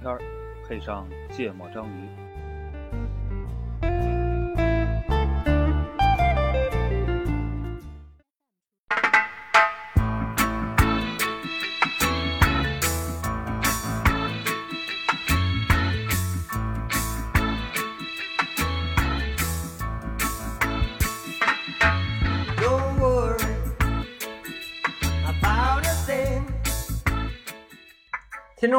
[0.00, 0.20] 天儿，
[0.68, 2.27] 配上芥末章鱼。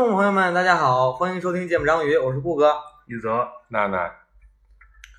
[0.06, 2.74] 众朋友们，大家好，欢迎收听《芥末章鱼》，我是顾哥。
[3.06, 4.10] 一泽，娜娜，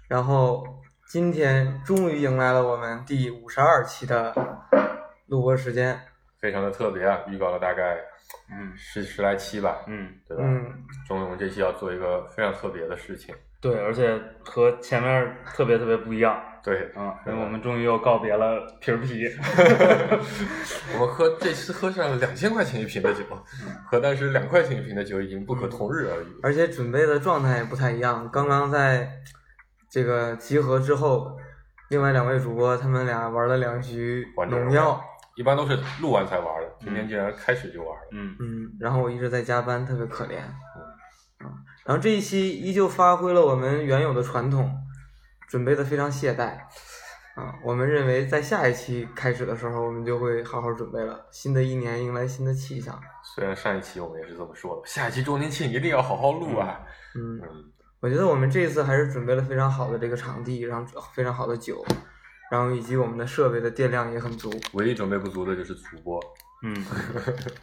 [0.09, 0.67] 然后
[1.07, 4.35] 今天终于迎来了我们第五十二期的
[5.27, 6.01] 录播时间。
[6.41, 7.99] 非常的特别啊，预告了大概
[8.51, 10.43] 嗯十十来期吧，嗯，对吧？
[10.47, 19.27] 嗯，终于我们这期要做一个非常特别的事情，对，而且和前面特别特别不一样对，啊，所以我们终于又告别了皮儿皮，
[20.95, 23.25] 我们喝这次喝上了两千块钱一瓶的酒，
[23.87, 26.27] 和当时两块钱一瓶的酒已经不可同日而语。
[26.43, 28.29] 而且准备的状态也不太一样。
[28.31, 29.11] 刚刚在
[29.91, 31.37] 这个集合之后，
[31.89, 35.03] 另外两位主播他们俩玩了两局农药
[35.37, 38.09] 一般都是录完才玩的，今天竟然开始就玩了。
[38.13, 40.37] 嗯嗯，然后我一直在加班，特别可怜。
[40.37, 41.49] 啊，
[41.87, 44.71] 然后这一期依旧发挥了我们原有的传统，
[45.51, 46.57] 准备的非常懈怠。
[47.35, 51.27] 啊，我们认为在下一期开始的时候，我们就会好好准备了。
[51.31, 53.01] 新的一年迎来新的气象。
[53.35, 56.81] 虽然上一期我们也是这么说的，下一期周年庆一定要好好录啊。
[57.15, 61.85] 嗯，嗯，我觉得我们这一次还是准备了非常好的这个场地，然后非常好的酒，
[62.51, 64.53] 然后以及我们的设备的电量也很足。
[64.73, 66.21] 唯一准备不足的就是主播。
[66.63, 66.85] 嗯，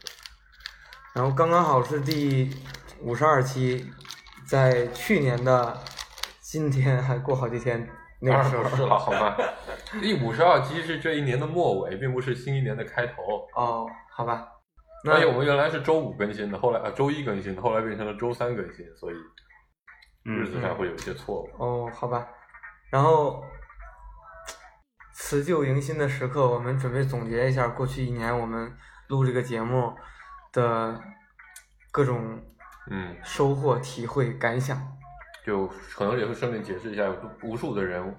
[1.13, 2.55] 然后刚刚好是第
[3.01, 3.91] 五十二期，
[4.47, 5.77] 在去年的
[6.49, 7.85] 今天还过好几天
[8.21, 9.35] 那个时候是了，好吗？
[9.99, 13.45] 第五十二期是这一年的末尾，并不是新一年的开头。
[13.53, 14.47] 哦，好吧，
[15.11, 19.15] 而且我们原来是周五更新的，后来啊周一更新的，后来变成了周三更新，所以
[20.23, 21.49] 嗯日子上会有一些错误。
[21.59, 22.25] 哦，好吧，
[22.89, 23.43] 然后
[25.11, 28.73] 辞旧迎新的时刻，我们准备总结一下过去一年我们
[29.09, 29.93] 录这个节目
[30.53, 30.97] 的
[31.91, 32.41] 各种
[32.89, 34.96] 嗯，收获、体会、感想。
[35.47, 35.65] 就
[35.95, 38.13] 可能也会顺便解释一下，有无数的人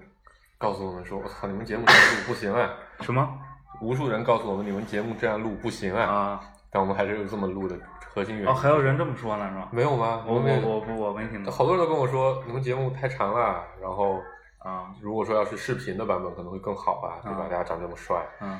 [0.57, 3.39] 告诉我们说：“我操，你们节目这样录不行啊什么！”
[3.81, 6.03] 无数人告诉我们，你们节目这样录不行啊。
[6.03, 6.41] 啊？
[6.71, 7.77] 但我们还是有这么录的
[8.13, 8.49] 核心原因。
[8.49, 9.69] 哦，还有人这么说呢，是吧？
[9.71, 10.23] 没有吗？
[10.27, 11.51] 我们我我不我没听到。
[11.51, 14.19] 好多人都跟我说，你们节目太长了，然后
[14.57, 17.43] 啊，如果说要是视频的版本可能会更好吧，对吧？
[17.43, 18.59] 啊大家长这么帅，嗯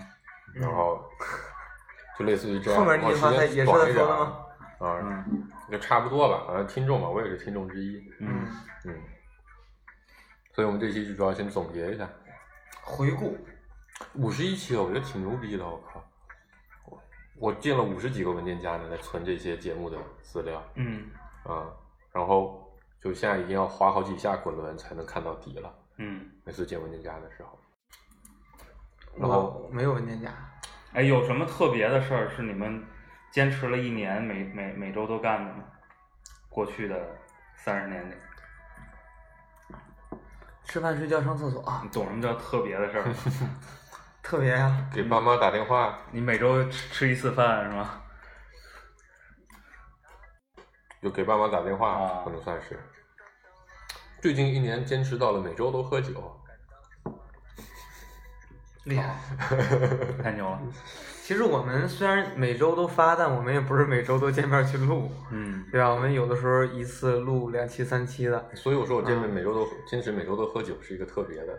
[0.54, 1.04] 然后
[2.18, 2.80] 就类似于这样。
[2.80, 4.36] 后面那句话他也是他说的吗？
[4.80, 5.26] 啊，
[5.70, 8.48] 嗯就差不多吧，反正听众嘛，我也是听众之一，嗯，
[8.86, 8.96] 嗯，
[10.52, 12.10] 所以我们这期就主要先总结一下，
[12.82, 13.38] 回顾，
[14.16, 16.04] 五十一期了，我觉得挺牛逼的，我靠，
[16.86, 17.02] 我
[17.38, 21.10] 我建了五十几个文件夹呢，在存这些节目的资料，嗯。
[21.44, 21.66] 啊，
[22.12, 27.58] 然后就现在已经要滑好几下滚轮才能看到底了，嗯，每次建文件夹的时候，
[29.16, 30.34] 然后我没有文件夹。
[30.94, 32.84] 哎，有什么特别的事儿是你们
[33.32, 35.64] 坚持了一年，每每每周都干的吗？
[36.50, 37.16] 过去的
[37.56, 38.14] 三十年里，
[40.66, 43.16] 吃饭、睡觉、上厕所啊你，懂什么叫特别的事儿吗？
[44.24, 48.02] 特别呀、给爸妈打电话，你每周吃吃一次饭是吗？
[51.02, 52.80] 就给爸妈打电话，啊可能算是。
[54.22, 56.40] 最近一年坚持到了每周都喝酒，
[58.90, 59.16] 厉害。
[60.22, 60.60] 太牛了。
[61.24, 65.90] 其实我们虽然每周都发，但我们也不是每周都见面去录，嗯对吧？
[65.90, 68.50] 我们有的时候一次录两期、三期的。
[68.56, 71.54] 所以我说我坚持嗯每周都、坚持每周都喝酒是一个特别的，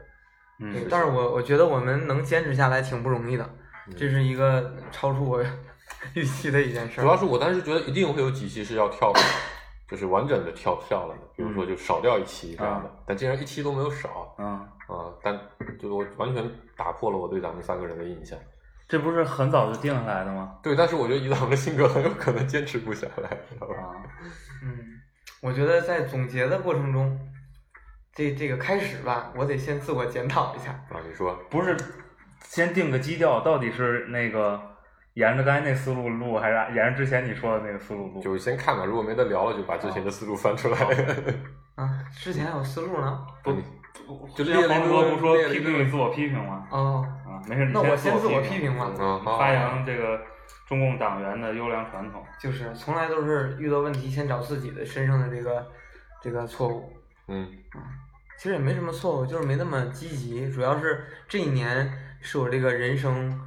[0.59, 3.49] 嗯对但是我我觉得我们能坚持下来挺不容易的，
[3.97, 5.41] 这是一个超出我
[6.15, 7.01] 预期的一件事。
[7.01, 9.21] 主要是我当时觉得一定会有几期是要跳的，
[9.91, 14.47] 就是完整的跳跳了的，比如说就少掉一期这样的，但竟然一期都没有少嗯，
[14.87, 15.11] 啊！
[15.21, 15.37] 但
[15.81, 18.39] 就我完全打破了我对咱们三个人的印象。
[18.89, 20.59] 这不是很早就定下来的吗？
[20.63, 23.75] 对，但是我觉得以咱们的性格，很有可能坚持不下来，知道吧？
[23.75, 23.95] 啊，
[24.63, 25.01] 嗯，
[25.41, 27.19] 我觉得在总结的过程中，
[28.15, 30.71] 这这个开始吧，我得先自我检讨一下。
[30.91, 31.77] 啊，你说，不是，
[32.45, 34.61] 先定个基调，到底是那个
[35.21, 38.23] 沿着刚才那思路录，还是沿着之前你说的那个思路录？
[38.23, 40.79] 就先看吧，如果没得聊了，就把之前的思路翻出来。
[41.77, 43.27] 啊，之前还有思路呢。
[43.45, 43.53] 不，
[44.35, 46.67] 就之前黄哥不说批评你自我批评吗？
[46.71, 48.91] 哦，啊，没事，你那我先自我批批评吧。
[48.99, 50.19] 嗯，发扬这个
[50.67, 52.25] 中共党员的优良传统。
[52.41, 55.67] 就是从来都是遇到问题先找自己的身上的这个
[56.23, 56.91] 这个错误。
[57.29, 57.47] 嗯
[58.39, 60.51] 其实也没什么错误，就是没那么积极。
[60.51, 63.39] 主要是这一年是我这个人生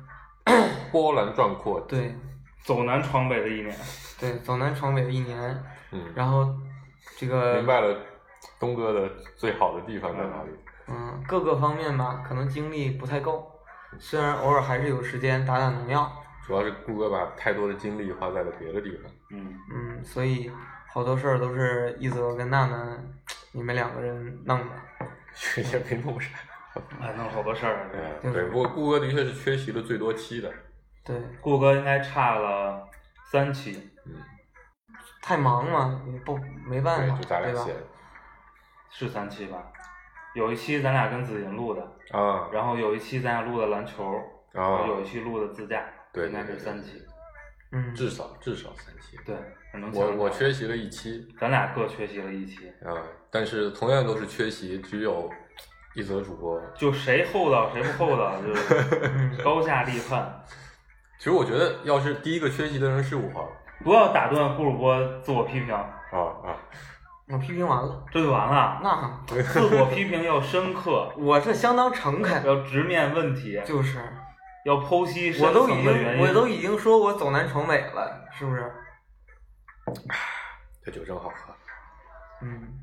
[0.92, 2.16] 波澜壮阔，对
[2.64, 3.76] 走南闯北的一年，
[4.20, 6.54] 对走南闯北的一年，嗯，然后
[7.18, 7.98] 这个明白了
[8.60, 10.50] 东哥的最好的地方在哪里。
[10.88, 13.50] 嗯，各个方面吧，可能精力不太够，
[14.00, 16.12] 虽然偶尔还是有时间打打农药，
[16.46, 19.12] 主要是顾哥把太多的精力花在了别的地方。
[19.32, 20.52] 嗯，嗯，所以
[20.92, 22.98] 好多事儿都是一泽跟娜娜
[23.54, 24.66] 你们两个人弄的。
[25.58, 26.30] 也没弄啥。
[27.02, 27.66] 哎，弄了好多事
[28.22, 30.52] 对对，不过顾哥的确是缺席了最多期的。
[31.06, 32.88] 对，顾哥应该差了
[33.32, 34.14] 三期，嗯，
[35.22, 36.38] 太忙了，不
[36.68, 37.38] 没办，法？
[38.90, 39.72] 是三期吧？
[40.36, 41.82] 有一期咱俩跟子莹录的，
[42.12, 44.20] 啊然后有一期咱俩录的篮球，
[44.52, 47.02] 然后啊，有一期录的自驾，对应该是三期。
[47.72, 49.18] 嗯，至少至少三期。
[49.26, 49.36] 对，
[49.72, 52.94] 可能我我缺席了一期咱俩各缺席了一期，啊，
[53.32, 55.28] 但是同样都是缺席，只有
[55.96, 56.60] 一则主播。
[56.76, 60.44] 就谁厚道谁不厚道，就是 嗯高下立判。
[61.18, 63.52] 其实我觉得，要是第一个缺席的人是我
[63.84, 65.80] 不要打断顾主播自我批评，啊
[66.12, 66.56] 啊，
[67.30, 68.80] 我批评完了，这就完了。
[68.84, 74.00] 那自我批评要深刻， 我是相当诚恳，要直面问题，就是
[74.66, 76.20] 要剖析深我都已层的原因。
[76.20, 78.72] 经我都已经说我走南闯北了，是不是？
[80.84, 81.54] 这酒真好喝。
[82.42, 82.83] 嗯，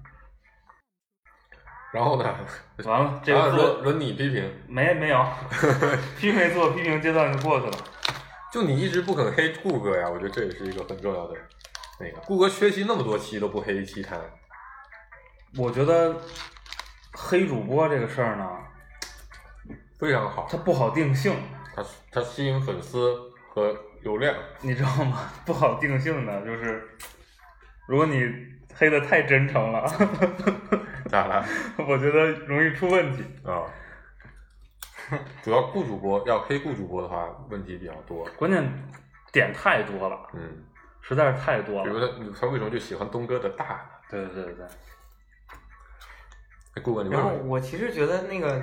[1.92, 2.36] 然后呢，
[2.84, 5.26] 完了，轮轮你批评，没没有
[6.18, 7.72] 批评做批评阶段就过去了。
[8.52, 11.34] 就你一直不肯黑顾哥呀，我觉得这也是一个很重要的
[11.98, 12.18] 那个。
[12.26, 14.18] 顾哥缺席那么多期都不黑奇谈，
[15.56, 16.16] 我觉得
[17.12, 18.48] 黑主播这个事儿呢，
[19.98, 21.32] 非常好他，不好定性，
[21.76, 23.16] 他他吸引粉丝
[23.54, 24.34] 和流量。
[24.62, 25.30] 你知道吗？
[25.46, 26.88] 不好定性的就是，
[27.86, 28.24] 如果你
[28.74, 29.86] 黑的太真诚了，
[31.10, 31.44] 咋了？
[31.88, 33.24] 我觉得容易出问题。
[33.44, 33.64] 啊，
[35.42, 38.24] 主要雇主播要黑雇主播的话，问题比较多。
[38.36, 38.64] 关键
[39.32, 40.64] 点太多了，嗯，
[41.00, 42.08] 实在是太多了比如了。
[42.34, 43.80] 他他为什么就喜欢东哥的大呢？
[44.10, 44.66] 对对对对，
[46.74, 47.34] 哎顾哥，你问然后。
[47.44, 48.60] 我其实觉得那个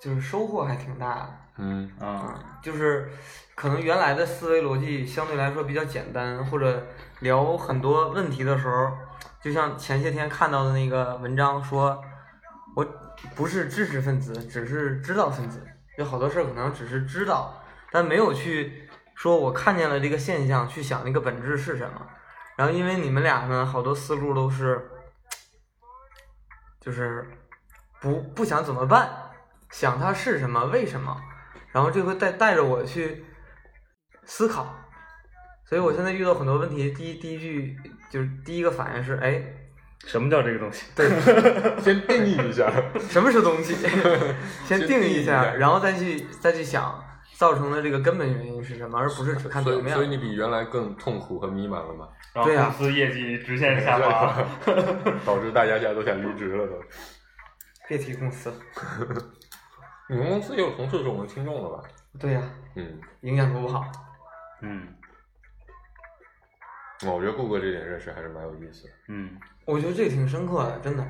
[0.00, 3.10] 就是收获还挺大的，嗯啊，啊，就是
[3.54, 6.86] 可能原来的思维逻辑相对来说比较简单，或者
[7.20, 8.90] 聊很多问题的时候，
[9.42, 12.02] 就像前些天看到的那个文章说，
[12.74, 12.86] 我
[13.34, 15.62] 不是知识分子，只是知道分子，
[15.98, 22.06] 有好多事儿可能只是知道，但没有去说我看见了这个现象，去想那个本质是什么。
[22.56, 24.90] 然后因为你们俩呢，好多思路都是，
[26.80, 27.28] 就是
[28.00, 29.10] 不不想怎么办，
[29.70, 31.20] 想它是什么，为什么。
[31.72, 33.24] 然后这会带带着我去
[34.24, 34.72] 思考，
[35.64, 37.76] 所以我现在遇到很多问题，第一第一句
[38.10, 39.42] 就是第一个反应是，哎，
[40.06, 40.86] 什么叫这个东西？
[40.94, 41.08] 对，
[41.80, 42.70] 先定义一下。
[43.08, 43.74] 什么是东西？
[44.64, 47.02] 先定义一下下，然后再去再去想
[47.34, 50.08] 造成的这个根本原因是什么，而不是只看所以，表面所以。
[50.08, 52.08] 你比原来更痛苦和迷茫了嘛？
[52.34, 54.44] 然后对啊公司业绩直线下滑。
[55.24, 56.74] 导致大家现在都想离职了都。
[57.88, 58.52] 别提公司，
[60.08, 61.82] 你们公司也有同事是我们听众的吧？
[62.18, 62.42] 对呀、
[62.76, 63.84] 嗯，影响不好。
[64.62, 64.86] 嗯
[67.02, 68.90] 我觉得顾哥这点认识还是蛮有意思的。
[69.08, 69.30] 嗯
[69.66, 71.04] 我觉得这个挺深刻的，真的。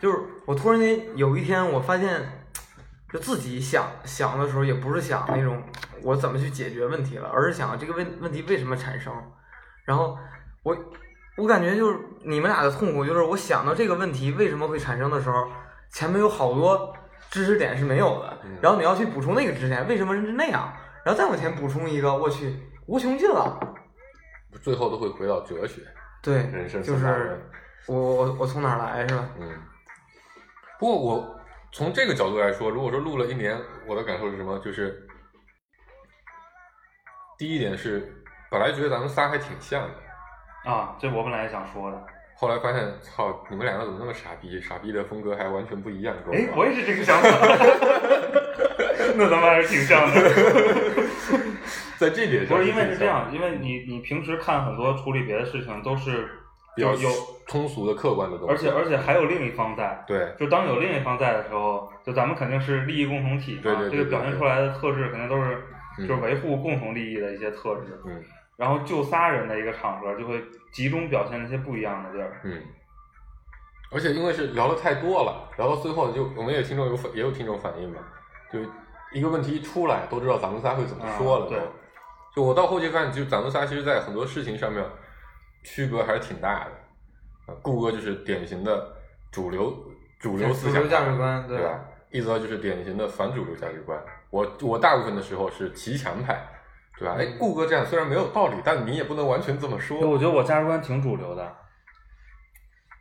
[0.00, 2.22] 就是我突然间有一天，我发现，
[3.12, 5.62] 就自己想想的时候，也不是想那种
[6.02, 9.12] 我怎么去解决问题了，而是想这个问问题为什么产生。
[9.84, 10.16] 然后
[10.62, 10.76] 我
[11.36, 15.46] 我感觉就是你们俩的痛苦，就是我想到这个问题为什么会产生的时候，
[15.90, 16.94] 前面有好多
[17.30, 20.72] 知识点是没有的嗯，然后你要去补充那个知识点，为什么是那样，
[21.04, 23.58] 然后再往前补充一个，我去无穷尽了。
[24.62, 25.82] 最后都会回到哲学、
[26.22, 27.40] 对人，生就是。
[27.86, 29.28] 我我我从哪儿来是吧？
[29.40, 29.48] 嗯，
[30.78, 31.40] 不过我
[31.72, 34.58] 从这个角度来说，如果说录了一年，我的感受是什么？
[34.58, 35.06] 就是
[37.38, 38.12] 第一点是，
[38.50, 42.06] 本来觉得咱们仨还挺像的，啊，这我本来也想说的。
[42.36, 44.60] 后来发现，操，你们两个怎么那么傻逼？
[44.60, 47.28] 傻逼的风格还完全不一样，跟哎，我我也是这个想法。
[49.16, 50.14] 那咱们还是挺像的。
[51.98, 56.28] 在这点上不是因为是这样，因为你你平时看很多处理别的事情都是
[56.76, 57.10] 比较有有，
[57.46, 60.04] 通俗的、客观的东西，而且而且还有另一方在。
[60.06, 65.62] 对就当有另一方在的时候，就咱们肯定是利益共同体嘛，对对对这个表现出来的特质肯定都是
[65.98, 68.00] 嗯就是维护共同利益的一些特质。
[68.06, 68.22] 嗯
[68.56, 72.40] 然后就仨人的一个场合，就会集中表现那些不一样的地儿。
[72.42, 72.60] 嗯，
[73.92, 78.00] 而且因为是聊的太多了，聊到最后就我们也听众有反也有听众反映嘛，
[78.52, 78.58] 就
[79.12, 81.46] 一个问题一出来，都知道咱们仨会怎么说了。
[81.46, 81.58] 啊对
[82.38, 84.80] 就我到后期发现，就咱们仨其实，在很多事情上面
[85.64, 87.52] 区隔还是挺大的。
[87.52, 88.94] 啊，顾哥就是典型的
[89.32, 89.76] 主流
[90.20, 91.80] 主流思想主流价值观对对吧？
[92.12, 94.00] 一泽就是典型的反主流价值观。
[94.30, 96.40] 我我大部分的时候是骑墙派，
[96.96, 97.16] 对吧？
[97.18, 99.98] 哎，顾哥这样虽然没有道理，但你也不能完全这么说。
[100.08, 101.56] 我觉得我价值观挺主流的。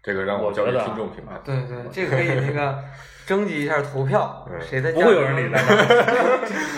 [0.07, 1.37] 这个让我交给听众评判。
[1.43, 2.81] 对对，这个可以那个
[3.27, 5.77] 征集一下投票，嗯谁的不会有人理咱们。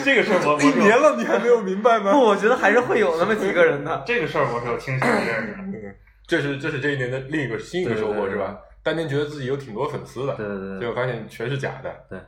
[0.04, 4.02] 这个事儿我一年了，你还没有明白吗不，我觉得还是会有那么几个人的。
[4.04, 5.96] 这个事儿我是有清醒的认识的。
[6.28, 8.58] 这是这是这一年的另一个新一个收获是吧？
[8.82, 12.20] 当年觉得自己有挺多粉丝的，对对对结果发现全是假的，对，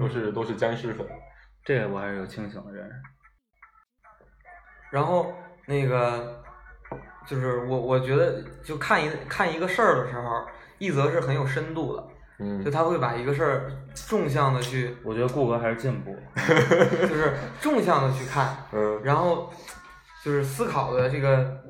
[0.00, 1.06] 都是都是僵尸粉。
[1.64, 2.92] 这个我还是有清醒的认识。
[4.90, 5.32] 然后
[5.66, 6.37] 那个
[7.28, 10.46] 就是我我觉得就看一看一个事儿的时候，
[10.78, 12.04] 一则是很有深度的，
[12.38, 16.16] 嗯就他会把一个事儿纵向的去，我觉得顾哥还是进步。
[16.36, 19.52] 就是纵向的去看， 嗯然后
[20.24, 21.60] 就是思考的这个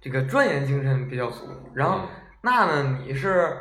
[0.00, 1.46] 这个钻研精神比较足。
[1.72, 2.08] 然后嗯
[2.42, 3.56] 那呢，你是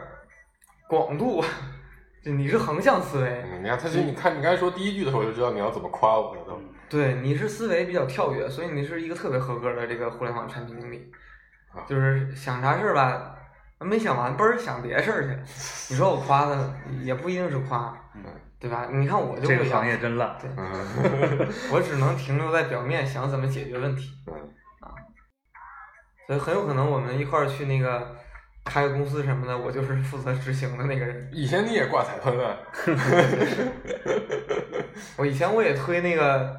[0.88, 1.44] 广度，
[2.24, 6.55] 就你是横向思维，嗯，你看他就你看你刚才说第一句的时候，我就知道你要怎么夸我了都。
[6.90, 11.12] 对，你是思维比较跳跃，所以你是一个特别合格的这个互联网产品经理
[11.74, 13.36] 啊，就是想啥事儿吧，
[13.80, 15.94] 没想完，嘣儿想别事儿去。
[15.94, 17.96] 你说我夸他，也不一定是夸，
[18.60, 18.88] 对吧？
[18.92, 20.38] 你看我就这个不一样行业真烂。
[20.40, 20.50] 对
[21.72, 24.12] 我只能停留在表面，想怎么解决问题，
[24.80, 24.94] 啊
[26.28, 28.16] 所以很有可能我们一块儿去那个
[28.64, 31.30] 开个公司什么的，我就是负责执行的那个人。
[31.32, 32.58] 以前你也挂彩喷啊？
[35.18, 36.56] 我以前我也推那个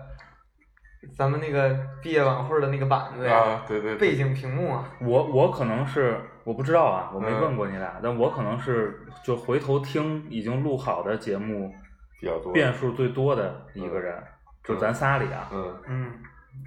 [1.15, 4.11] 咱们那个毕业晚会的那个板子呀，啊，对对，对。
[4.11, 7.41] 背景屏幕啊，我我可能是我不知道啊，我没嗯。
[7.41, 11.73] 问过你俩，但我可能是就回头听已经录好的节目
[12.21, 12.53] 比较多。
[12.53, 14.23] 遍数最多的一个人，
[14.65, 16.13] 就咱仨里啊，嗯，嗯，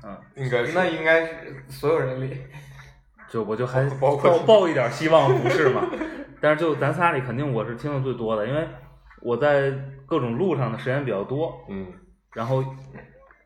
[0.03, 2.37] 嗯，应该是那应该是所有人里，
[3.27, 5.81] 就我就还包括抱抱一点希望不是嘛，
[6.39, 8.67] 但是就咱仨里肯定我是听的最多的，因为
[9.21, 9.71] 我在
[10.05, 11.87] 各种路上的时间比较多，嗯。
[12.31, 12.63] 然后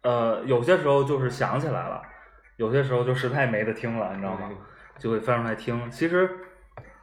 [0.04, 2.02] 呃有些时候就是想起来了，
[2.58, 4.50] 有些时候就实在没得听了，你知道吗？
[4.52, 4.58] 嗯
[5.00, 5.90] 就会翻出来听。
[5.90, 6.30] 其实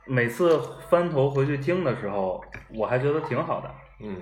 [0.06, 0.56] 每次
[0.88, 2.40] 翻头回去听的时候，
[2.72, 3.68] 我还觉得挺好的，
[4.00, 4.16] 嗯，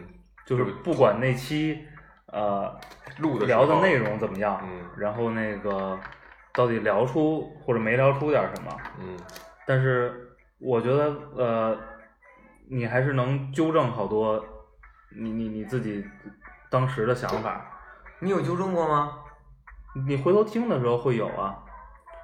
[0.46, 1.86] 就是不管那期
[2.32, 2.74] 呃
[3.18, 6.00] 录的聊的内容怎么样，嗯然后那个
[6.54, 9.16] 到底聊出或者没聊出点什么，嗯
[9.66, 11.78] 但是我觉得呃，
[12.70, 14.42] 你还是能纠正好多
[15.14, 16.02] 你你你自己
[16.70, 17.77] 当时的想法。
[18.20, 19.12] 你有纠正过吗？
[20.06, 21.56] 你回头听的时候会有啊，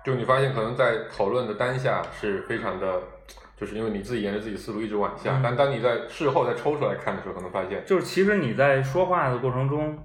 [0.04, 3.00] 就你发现可能在讨论的当下是非常的，
[3.56, 9.98] 就是因为你自己沿着自己思路一直往下，嗯但当你在事后再抽出来看的时候，可能发现，就是其实你在说话的过程中，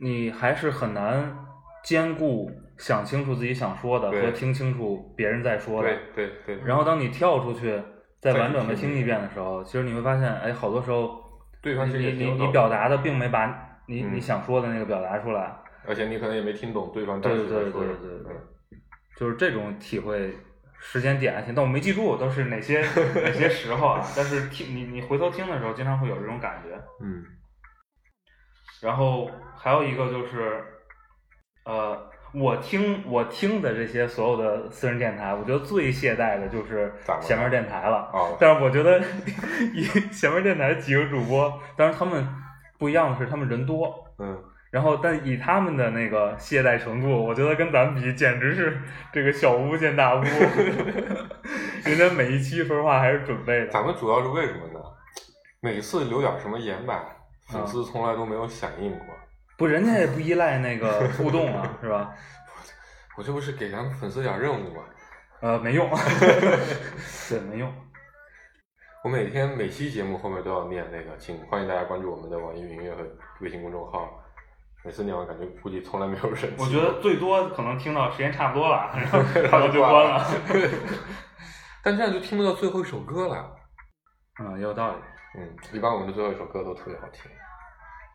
[0.00, 1.36] 你还是很难
[1.84, 6.26] 兼顾想清楚自己想说的和听清楚别人在说的对。
[6.26, 7.80] 对对，然后当你跳出去
[8.20, 11.22] 再再完整的听听一遍的时候，其实你会发现，哎，好多时候
[11.62, 13.46] 对方其实你你你表达的并没把
[13.86, 15.56] 你嗯你想说的那个表达出来。
[15.88, 17.96] 而且你可能也没听懂对方当对对对时在说什么。
[18.00, 18.40] 对对对嗯
[19.16, 20.36] 就是这种体会，
[20.78, 24.04] 时间点性，但我没记住都是哪些哪些时候啊。
[24.14, 26.76] 但是听你你回头听的时候，经常会有这种感觉。
[27.02, 27.24] 嗯
[28.82, 30.62] 然后还有一个就是，
[31.64, 31.98] 呃，
[32.34, 38.10] 我听我听的这些所有的私人电台，我觉得最懈怠的就是前面电台了。
[38.12, 39.00] 哦但是我觉得
[39.72, 42.22] 以前面电台几个主播，但是他们
[42.78, 43.94] 不一样的是，他们人多。
[44.18, 44.36] 嗯
[44.68, 48.78] 然后，但以他们的那个懈怠程度，我觉得跟咱们比，简直是
[49.10, 50.22] 这个小巫见大巫。
[51.84, 53.68] 人家每一期说实话还是准备的。
[53.68, 54.80] 咱们主要是为什么呢？
[55.60, 57.06] 每次留点什么言吧，
[57.48, 59.06] 粉啊丝从来都没有响应过。
[59.56, 62.12] 不，人家也不依赖那个互动啊， 是吧？
[63.16, 64.82] 我这不是给咱们粉丝点任务吗？
[65.40, 65.88] 呃，没用，
[67.30, 67.72] 对，没用。
[69.06, 73.06] 我每天每期节目后面都要念那个，请欢迎大家关注我们的网易云音乐和
[73.40, 74.20] 微信公众号。
[74.84, 76.52] 每次念完，感觉估计从来没有人。
[76.58, 80.26] 我觉得最多可能听到时间差不多了，然后 然后就关了。
[81.84, 83.48] 但这样就听不到最后一首歌了。
[84.40, 84.96] 嗯，也有道理。
[85.38, 87.30] 嗯，一般我们的最后一首歌都特别好听。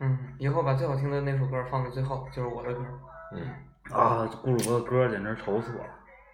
[0.01, 2.85] 嗯，以后把最好听的那首歌放在最后，就是我的歌。
[3.33, 5.89] 嗯，啊，顾主播的歌简直愁死我了。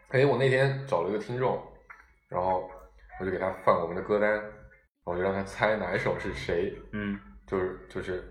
[0.10, 1.62] 哎，我那天找了一个听众，
[2.28, 2.68] 然后
[3.20, 4.42] 我就给他放我们的歌单，
[5.04, 8.24] 我就让他猜哪一首是谁，嗯，就是就是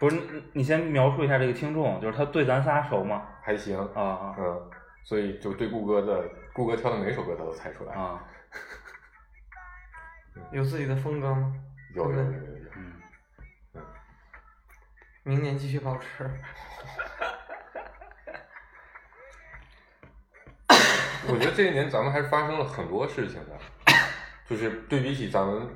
[0.00, 3.28] 不是，你你先描述一下这个听众，就是他对咱仨熟吗？
[3.42, 4.70] 还行，啊啊嗯，
[5.04, 8.24] 所以就对顾哥的顾哥挑的每首歌他都猜出来，啊！
[10.50, 11.54] 有自己的风格吗？
[11.94, 12.38] 有有有有有，
[12.76, 12.92] 嗯，
[15.24, 16.28] 明年继续保持。
[21.28, 23.56] 我觉得这一年咱们还是发生了很多事情的，
[24.52, 25.66] 就是对比起咱们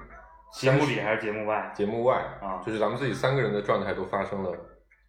[0.53, 1.73] 节目里还是节目外？
[1.75, 4.53] 节目外啊就是咱们自己三个人的状态都发生了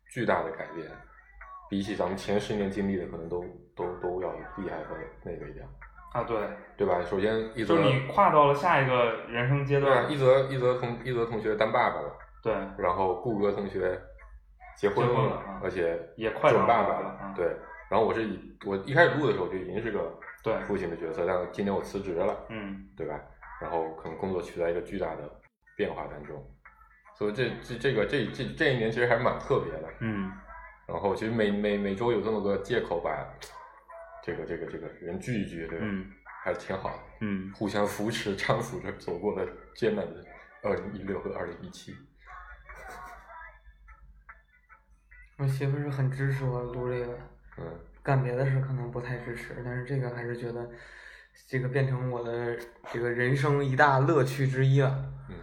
[0.10, 0.88] 巨大的改变。
[1.70, 3.44] 比起咱们前十年经历的，可能都
[3.76, 4.96] 都都要厉害和
[5.26, 5.68] 那个一点，
[6.14, 6.38] 啊，对，
[6.78, 7.04] 对吧？
[7.04, 14.00] 首先一则就是你跨到了下一个人生阶段，一则一则同一则同学当爸爸了，对，然后顾哥同学
[14.78, 17.46] 结婚了啊而且也快准爸爸了啊对。
[17.90, 23.20] 然后我是以我一开始录的时候就已经是个对父亲的角色，但是今年我辞职了，嗯对吧？
[23.62, 25.42] 然后可能工作处在一个巨大的
[25.76, 26.44] 变化当中，
[27.18, 29.94] 所以这这这个这这这一年其实还是蛮特别的。
[30.00, 30.32] 嗯
[30.88, 33.28] 然后其实每每每周有这么个借口把
[34.24, 35.86] 这个这个这个人聚一聚，对吧？
[35.86, 36.12] 嗯
[36.44, 39.46] 还是挺好的，嗯，互相扶持，搀扶着走过了
[39.76, 40.24] 艰难的
[40.64, 41.94] 二零一六和二零一七。
[45.38, 47.18] 我媳妇儿是很支持我录这个，
[47.58, 50.70] 嗯干别的事可能不太支持，但是这个还是觉得
[51.48, 52.58] 这个变成我的
[52.92, 55.14] 这个人生一大乐趣之一了。
[55.30, 55.36] 嗯。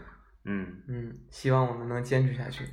[0.47, 2.69] 嗯嗯，希望我们能坚持下去。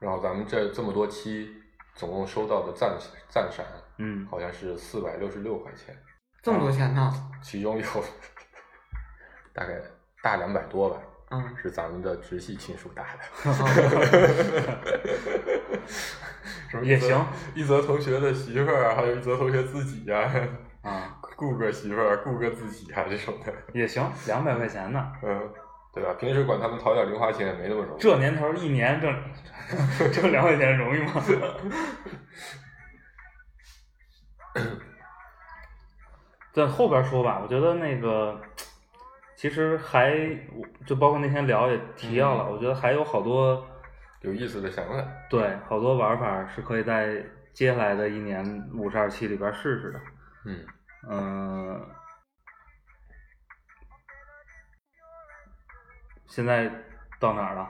[0.00, 1.48] 然后咱们这这么多期，
[1.94, 3.64] 总共收到的赞赞赏
[3.98, 5.96] 嗯，好像是四百六十六块钱，
[6.42, 7.12] 这么多钱呢？
[7.42, 7.84] 其中有
[9.52, 9.80] 大概
[10.22, 11.00] 大两百多吧，
[11.30, 13.20] 嗯，是咱们的直系亲属打的。
[16.82, 20.30] 也行，一泽同学的媳妇儿啊，还有一泽同学自己呀、
[20.82, 25.48] 啊， 顾个媳妇儿、顾个自己啊这种的，也行，两百块钱呢，嗯，
[25.94, 26.12] 对吧？
[26.18, 28.00] 平时管他们讨点零花钱也没那么容易。
[28.00, 29.14] 这年头一年挣
[30.10, 31.12] 挣两块钱容易吗？
[36.52, 38.40] 在后边说吧，我觉得那个
[39.36, 40.12] 其实还
[40.84, 43.64] 就包括那天聊也提到了，嗯我觉得还有好多
[44.22, 50.00] 有意思的想法，对好多玩法是可以在接下来的一年五十二期里边试试的。
[50.46, 50.58] 嗯，
[51.06, 51.90] 嗯、
[56.26, 56.70] 现在
[57.20, 57.68] 到哪儿了？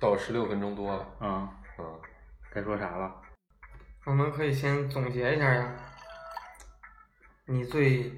[0.00, 2.00] 到十六分钟多了，嗯，嗯，
[2.50, 3.14] 该说啥了？
[4.04, 5.76] 我们可以先总结一下呀，
[7.44, 8.10] 你最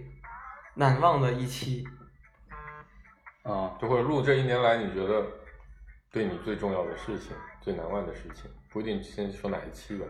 [0.75, 1.87] 难忘的一期。
[3.43, 5.27] 啊、就或者录这一年来，你觉得
[6.13, 10.07] 对你最重要的事情、最难忘的事情，不一定先说哪一期吧，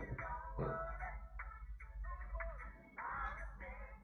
[0.59, 0.69] 嗯，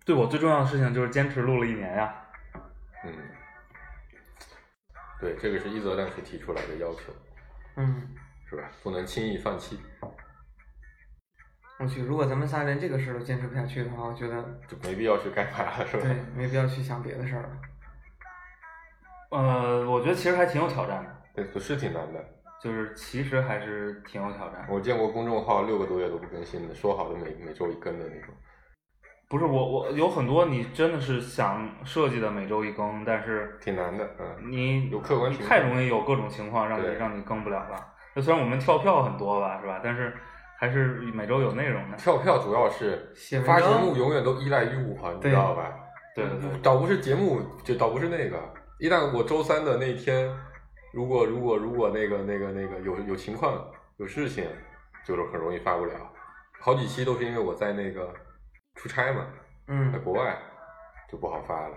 [0.09, 2.15] 对我最重要的事情就是坚持录了一年呀。
[3.05, 3.13] 嗯，
[5.21, 7.13] 对，这个是一泽当时提出来的要求，
[7.75, 8.09] 嗯，
[8.49, 8.63] 是吧？
[8.81, 9.79] 不能轻易放弃，
[11.77, 16.01] 我去，如果咱们仨连这个事儿都坚持不下去的话，我觉得就没必要去干嘛了，是吧？
[16.01, 17.49] 对，没必要去想别的事儿了。
[19.29, 22.25] 呃，我觉得其实还挺有挑战的，对，可是挺难的。
[22.63, 24.65] 就是其实还是挺有挑战。
[24.71, 28.33] 我见过公众号六个多月都不更新的，说好的每每周一更的那种。
[29.29, 37.77] 不是我我有很多你真的是想设计的每周一更，但是挺难的，嗯，你有客观你情况太容易有各种情况让你让你更不了了。
[38.15, 39.79] 就虽然我们跳票很多吧，是吧？
[39.83, 40.11] 但是
[40.57, 41.97] 还是每周有内容的。
[41.97, 43.13] 跳票主要是
[43.45, 45.75] 发节目永远都依赖于我，你知道吧？
[46.15, 48.37] 对对对，倒不是节目，就倒不是那个。
[48.79, 50.27] 一旦我周三的那天，
[50.91, 53.63] 如果如果如果那个那个那个有有情况
[53.97, 54.43] 有事情，
[55.05, 55.93] 就是很容易发不了。
[56.59, 58.11] 好几期都是因为我在那个
[58.81, 59.25] 出差嘛，
[59.67, 60.37] 嗯在嗯，国外
[61.11, 61.75] 就不好发了。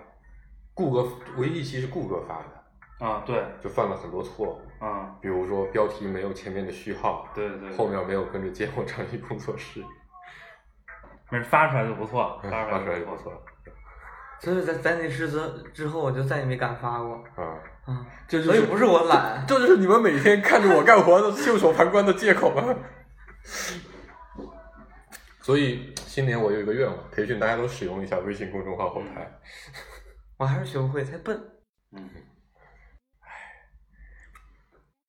[0.73, 9.83] 顾哥唯一一期是顾哥发的，啊对，就犯了很多错误，啊比如说标题没有前面的序号，对对对，后面没有跟着芥末章鱼工作室，
[11.29, 13.31] 没事发出来就不错发发出来就不错。
[14.39, 17.15] 所以在在那次之之后，我就再也没敢发过。
[17.35, 17.57] 啊。
[17.85, 22.75] 嗯，这就所以不是我懒， 这就是你们每天看着我干活的袖手旁观的借口吗？
[25.41, 29.27] 所以新年我有一个愿望，培训大家都使用一下微信公众号后台。
[30.37, 31.35] 我还是学不会，太笨。
[31.91, 32.07] 嗯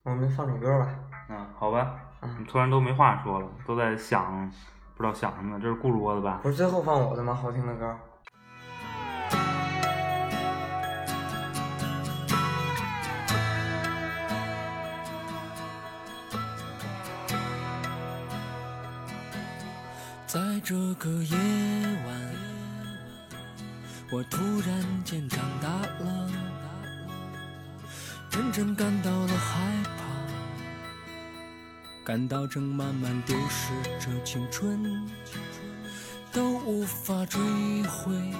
[0.01, 0.99] 我们放首歌吧。
[1.29, 4.51] 嗯，好吧，嗯，突然都没话说了，都在想
[4.95, 5.59] 不知道想什么。
[5.59, 6.39] 这是顾主播的吧？
[6.41, 7.35] 不是最后放我的吗？
[7.35, 7.95] 好听的歌。
[20.67, 21.37] 这个夜
[22.07, 22.35] 晚，
[24.11, 25.69] 我突然间长大
[26.03, 26.31] 了，
[28.31, 30.01] 真正感到了害怕，
[32.03, 35.07] 感到正慢慢丢失着青春，
[36.31, 37.39] 都无法追
[37.83, 38.33] 回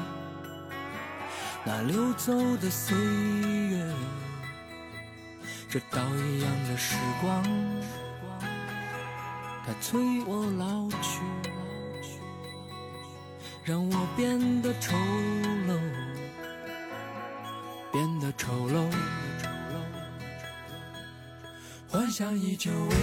[1.64, 3.94] 那流走的岁月，
[5.70, 7.44] 这刀一样的时光。
[9.64, 11.22] 它催我老去，
[13.68, 14.96] 让我变得丑
[15.68, 15.76] 陋，
[17.92, 18.88] 变得丑陋。
[21.90, 22.96] 幻想依旧伟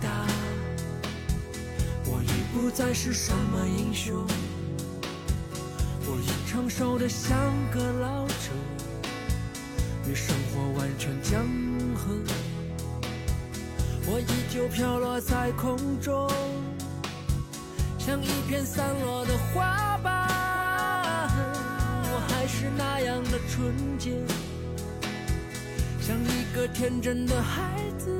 [0.00, 0.08] 大，
[2.06, 4.26] 我已不再是什么英雄，
[6.06, 7.36] 我已成熟的像
[7.70, 8.34] 个老者，
[10.08, 11.44] 与生活完全僵
[11.94, 12.16] 合。
[14.06, 16.26] 我依旧飘落在空中，
[18.02, 20.26] 像一片散落的花瓣。
[22.02, 24.12] 我还是那样的纯洁，
[26.00, 28.19] 像一个天真的孩子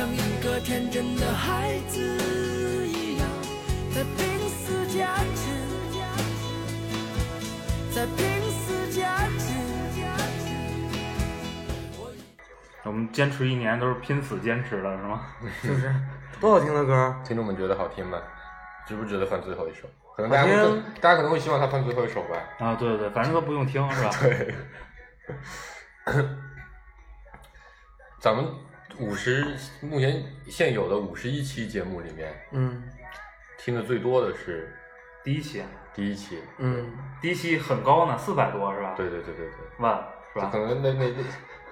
[0.00, 2.00] 像一个天真的孩子
[2.88, 3.28] 一样，
[3.94, 5.50] 在拼死坚持，
[7.94, 9.06] 在拼死坚
[9.38, 9.52] 持。
[12.84, 15.26] 我们坚持一年都是拼死坚持的，是吗？
[15.62, 15.94] 就 是
[16.40, 18.18] 多好听的歌，听众们觉得好听吗？
[18.86, 19.86] 值不值得放最后一首？
[20.16, 20.50] 可能大家
[21.02, 22.38] 大家可能会希望他放最后一首吧。
[22.58, 24.10] 啊，对对对，反正都不用听，是吧？
[24.22, 24.54] 对，
[28.18, 28.46] 咱们
[29.00, 29.44] 五十
[29.80, 32.82] 目前现有的五十一期节目里面，嗯。
[33.62, 34.74] 听的最多的是
[35.22, 35.62] 第一期，
[35.94, 36.38] 第一期。
[36.56, 38.94] 嗯，第一期很高呢，四百多是吧？
[38.96, 40.48] 对对对对对，万是吧？
[40.50, 40.58] 可？
[40.58, 41.10] 能那那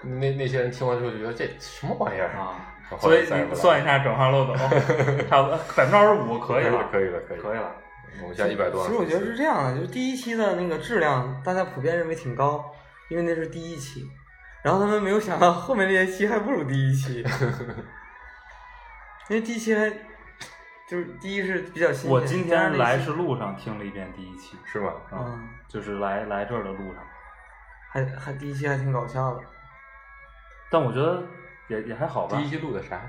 [0.03, 4.55] 那那那些人听完之后就觉得这什么玩意儿啊，所以你算一下转化漏斗，
[5.31, 7.75] 差不多百分之二十五可以了，可以了，可以了，可以了。
[8.23, 8.87] 我们现在一百多。
[8.87, 12.71] 其实我觉得是这样的，就是第一期的那个质量，大家普遍认为挺高，
[13.09, 14.07] 因为那是第一期，
[14.69, 17.25] 然后他们没有想到后面那些期还不如第一期，
[19.31, 19.89] 因为第一期还
[20.87, 22.11] 就是第一是比较新鲜。
[22.11, 24.89] 我今天来是路上听了一遍第一期，是吧？
[25.11, 27.03] 啊，嗯，就是来来这儿的路上，
[27.91, 29.41] 还还第一期还挺搞笑的，
[30.71, 31.23] 但我觉得
[31.69, 32.37] 也也还好吧。
[32.37, 33.01] 第一期录的啥？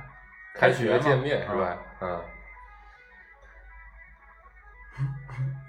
[0.55, 1.77] 开开学见面是啊吧？
[1.99, 2.21] 嗯。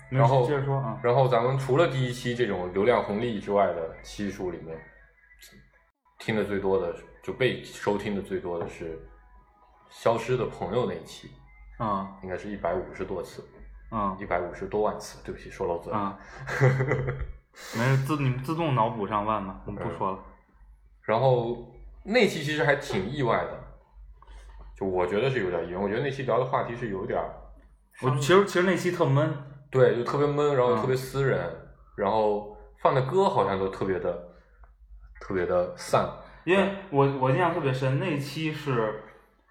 [0.09, 4.79] 然后接着说啊，然后咱们除了第一期这种流量红利之外的期数里面，
[6.21, 8.95] 听的最多的就被收听的最多的是
[9.89, 11.31] 《消失的朋友》那一期，
[11.79, 13.43] 啊应该是一百五十多次，
[13.89, 15.19] 啊一百五十多万次。
[15.25, 15.99] 对不起，说漏嘴了。
[15.99, 16.19] 啊，
[17.77, 20.19] 没事，自你们自动脑补上万吧，我们不说了。
[21.03, 23.59] 然后那期其实还挺意外的，
[24.77, 25.81] 就我觉得是有点意外。
[25.81, 27.29] 我觉得那期聊的话题是有点儿
[28.03, 29.35] 我其实其实那期特闷，
[29.71, 31.51] 对，就特别闷，然后嗯特别私人，
[31.97, 34.30] 然后放的歌好像都特别的
[35.21, 36.09] 特别的散。
[36.45, 39.03] 因为我我印象特别深，那期是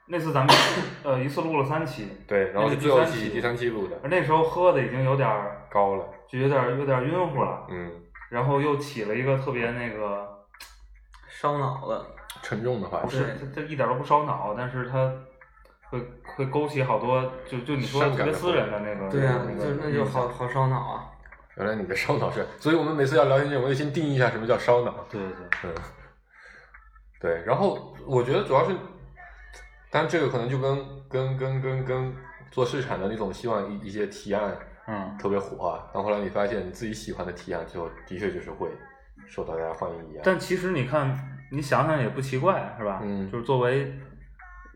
[0.08, 0.56] 那次咱们
[1.04, 7.92] 呃一次录了三期， 对，然后那是是最后第三期一期第三期录的，而那时候喝的已经有点儿高了，就有点儿有点儿晕乎了，嗯，
[8.30, 10.28] 然后又起了一个特别那个，
[11.30, 12.04] 烧脑的，
[12.42, 13.06] 沉重的话题。
[13.06, 15.14] 不是它它一点都不烧脑，但是它
[15.90, 16.04] 会
[16.36, 21.06] 会勾起好多就就你说伤感的特别私人的那个对呀、那个就那就好好烧脑啊。
[21.60, 25.06] 原来你的烧脑是， 所以我们每次要聊天我得先定义一下什么叫烧脑。
[25.10, 25.30] 对对
[25.62, 25.76] 对，嗯，
[27.20, 28.76] 对，然后我觉得主要是，
[29.92, 30.78] 但这个可能就跟
[31.10, 32.16] 跟跟跟跟
[32.50, 38.70] 做市场的那种希望一一些提案嗯特别火啊，但后来你发现你自己喜欢的提案，最后的确就是会
[39.28, 40.22] 受到大家欢迎一样。
[40.24, 41.16] 但其实你看，
[41.52, 43.02] 你想想也不奇怪，是吧？
[43.04, 43.94] 嗯就是作为，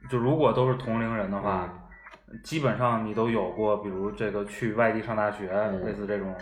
[0.09, 1.67] 就如果都是同龄人的话，
[2.43, 6.35] 基本上你都有过，比如这个去外地上大学，嗯类似这种，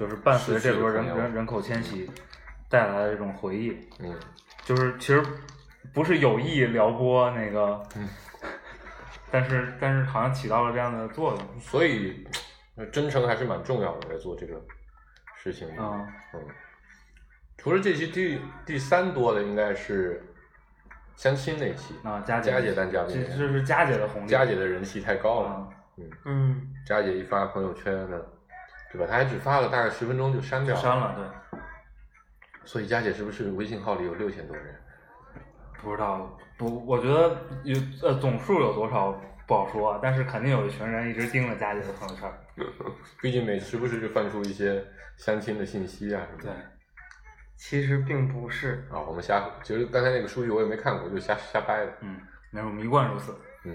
[0.00, 2.10] 就是伴随着这波人人人口迁徙
[2.70, 4.18] 带来的这种回忆，嗯，
[4.64, 5.22] 就是其实
[5.92, 8.08] 不是有意撩拨那个，嗯
[9.30, 11.60] 但是但是好像起到了这样的作用。
[11.60, 12.26] 所以
[12.76, 14.58] 呃真诚还是蛮重要的，在做这个
[15.36, 15.68] 事情。
[15.78, 16.40] 嗯嗯，
[17.58, 20.24] 除了这期第第三多的应该是
[21.14, 25.50] 相亲那期，啊，佳姐佳姐当嘉宾这这是佳姐的红利，佳姐的人气太高了。
[25.50, 25.68] 啊，
[26.24, 28.18] 嗯，佳姐一发朋友圈呢，
[28.92, 29.06] 对吧？
[29.08, 31.14] 他还只发了大概十分钟就删掉了删了，
[31.50, 31.60] 对，
[32.64, 34.74] 所以佳姐是不是微信号里有六千多人？
[35.82, 39.12] 不知道不，我觉得有呃总数有多少
[39.46, 42.30] 不好说，但是肯定有一群人一直盯着佳姐的朋友圈，
[43.22, 44.84] 毕竟每时不时就翻出一些
[45.16, 46.70] 相亲的信息啊什么的对的。，
[47.56, 48.86] 其实并不是。
[48.90, 51.92] 啊，我们瞎，其实刚才那个数据我也没看过，就瞎瞎掰的。
[52.00, 53.74] 嗯，没有迷惯如此，嗯，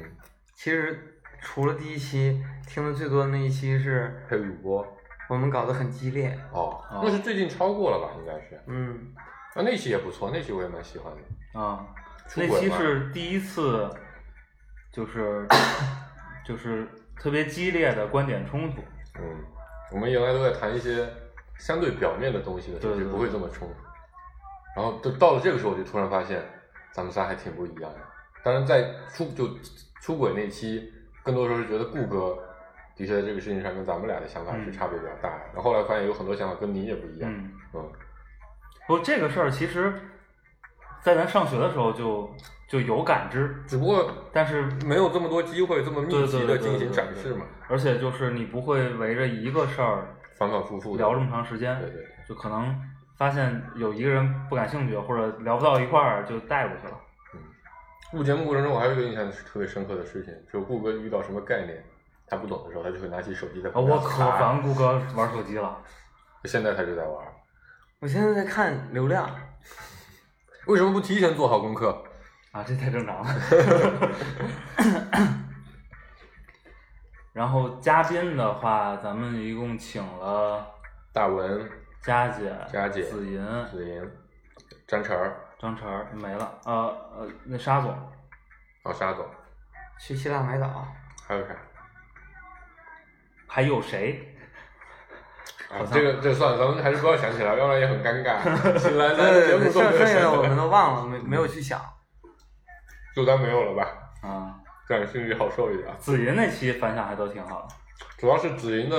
[0.53, 4.94] 其实除了第一期听的最多的那一期是还有主播
[5.27, 8.13] 我们搞得很激烈，哦哦，那是最近超过了吧？
[8.19, 8.61] 应该是。
[8.67, 9.13] 嗯，
[9.55, 11.59] 啊，那期也不错，那期我也蛮喜欢的。
[11.59, 11.85] 啊，
[12.35, 13.89] 那期是第一次，
[14.91, 15.47] 就是
[16.45, 18.81] 就是特别激烈的观点冲突，
[19.17, 19.23] 嗯，
[19.91, 21.07] 我们原来都在谈一些
[21.57, 23.73] 相对表面的东西的时候，就不会这么冲突。
[24.75, 26.43] 然后到到了这个时候，我就突然发现
[26.91, 27.99] 咱们仨还挺不一样的。
[28.43, 29.49] 当然，在出就
[30.01, 32.37] 出轨那期，更多时候是觉得顾哥
[32.95, 35.45] 的确在这个事情上跟咱们俩的想法是嗯差别比较大的。
[35.53, 37.31] 然后后来发现有很多想法跟你也不一样。
[37.31, 37.91] 嗯，嗯
[38.87, 39.93] 不，这个事儿其实，
[41.01, 42.29] 在咱上学的时候就
[42.69, 52.75] 就有感知，只不过但是没有这么多机会这么密集的进行展示嘛，而且就是你不会围着一个事儿反反复复聊这么长时间，对对对就可能
[53.17, 56.93] 发现有一个人不感兴趣或者聊不到一块儿就带过去了。
[57.33, 57.39] 嗯
[58.13, 61.83] 录节目过程中，我还有一个印象特别深刻的事情，就是顾哥遇到什么概念
[62.27, 65.77] 他不懂的时候，他就会拿起手机在啊，旁边我可查烦顾哥玩手机了。
[66.45, 67.25] 现在他就在玩，
[67.99, 69.29] 我现在在看流量，
[70.67, 72.03] 为什么不提前做好功课？
[72.51, 73.29] 啊，这太正常了。
[77.33, 80.65] 然后嘉宾的话，咱们一共请了
[81.11, 81.69] 大文、
[82.01, 84.11] 佳姐、佳姐紫银、子莹、
[84.87, 86.73] 张晨儿、张晨儿没了，呃
[87.17, 87.91] 呃，那沙总，
[88.83, 89.25] 哦沙总，
[89.99, 90.87] 去希腊买岛，
[91.27, 91.53] 还有啥？
[93.55, 94.35] 还有谁？
[95.71, 98.37] 啊，这个这个算了，咱们还是不要想起来，要不然也很尴尬。
[98.77, 101.79] 新来来对对对，节目都剩没有想起剩下的我们，都忘了，没没有去想。
[103.15, 103.87] 就当没有了吧，
[104.21, 105.87] 啊，这样心里好受一点。
[105.97, 107.67] 紫云那期反响还都挺好的，
[108.17, 108.97] 主要是紫云的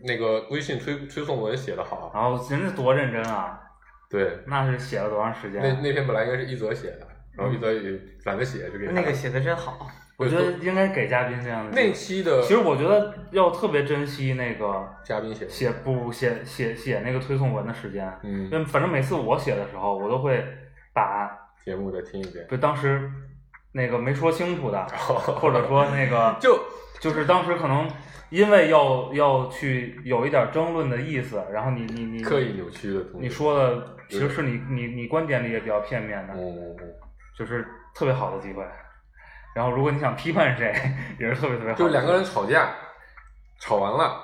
[0.00, 3.60] 那个微信推推送文写的好，然后人家多认真啊，
[4.10, 5.62] 对，那是写了多长时间？
[5.62, 7.06] 啊那那篇本来应该是一泽写的，
[7.38, 11.72] 然后一泽也懒得写，就给他那个写的真好，我觉得应该给嘉宾这样的。
[11.72, 20.44] 那期的其实我觉得要特别珍惜那个嘉宾写，写不写写写那个推送文的时间，嗯因为反正每次我写的时候，我都会
[20.92, 21.30] 把
[21.64, 23.10] 节目再听一遍，就当时
[23.72, 26.60] 那个没说清楚的，或者说那个 就
[27.00, 27.88] 就是当时可能
[28.30, 33.26] 因为要要去有一点争论的意思，然后你你你刻意扭曲的东西。
[33.26, 36.88] 你说的其实是你你你观点里也比较片面的，嗯，嗯嗯，
[37.36, 38.64] 就是特别好的机会。
[39.54, 40.74] 然后如果你想批判谁，
[41.18, 41.74] 也是特别特别。
[41.74, 42.74] 就是两个人吵架，
[43.60, 44.20] 吵完了，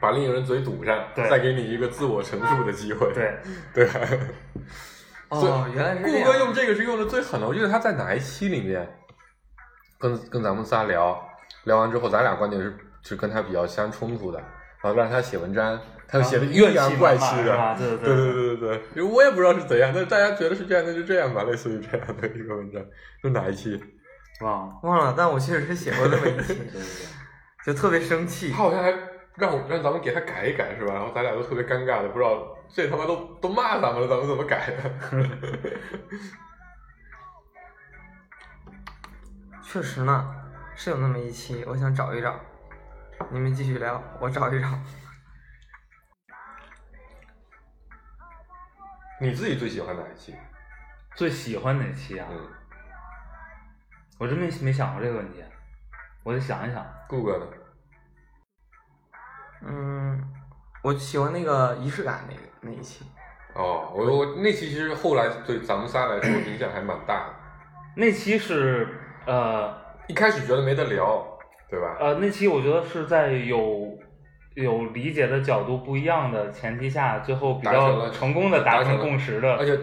[0.00, 3.12] 把另一个人嘴堵上，对再给你一个自我陈述的机会。
[3.14, 3.38] 对
[3.72, 3.88] 对
[5.30, 6.24] 哦，原来是顾。
[6.24, 8.88] 哥用这个是用的最狠的，我记得他在哪一期里面，
[9.98, 11.18] 跟跟咱们仨聊，
[11.64, 14.38] 聊完之后，咱俩观点是是跟他比较相冲突的，
[14.82, 22.82] 然后让他写文章，他又写的阴阳怪气的，对对对对对对对，我也不知道是怎样，但是大家觉得是这样，那就这样吧，类似于这样的一个文章，
[23.22, 23.78] 是哪一期？
[24.40, 24.78] 忘了。
[24.82, 26.70] 忘了，但我确实是写过那么一期。
[27.64, 28.56] 就特别生气他。
[28.58, 28.90] 好像还
[29.34, 30.94] 让我让咱们给他改一改是吧？
[30.94, 34.90] 然后咱俩都特别尴尬的，不知道这他妈都都骂咱们了，咱们怎么改的？
[39.62, 40.34] 确实呢，
[40.74, 42.34] 是有那么一期，我想找一找。
[43.30, 44.68] 你们继续聊，我找一找。
[49.20, 50.34] 你自己最喜欢哪一期？
[51.16, 52.28] 最喜欢哪期啊？
[52.30, 52.48] 嗯，
[54.18, 55.42] 我真没没想过这个问题，
[56.24, 56.84] 我得想一想。
[57.08, 57.46] 顾哥呢？
[59.64, 60.20] 嗯，
[60.82, 63.04] 我喜欢那个仪式感那个那一期。
[63.54, 67.34] 哦，我我那期其实后来对咱们仨来说影响还蛮大的。
[67.96, 68.88] 那期是
[69.26, 69.74] 呃
[70.08, 71.24] 一开始觉得没得聊，
[71.70, 71.96] 对吧？
[72.00, 73.98] 呃，那期我觉得是在有
[74.54, 79.76] 有理解的角度不一样的前提下，最后比达成了较成功的达成共识的，而且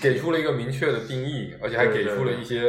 [0.00, 2.62] 给出了一个明确的定义，而且还给出了一些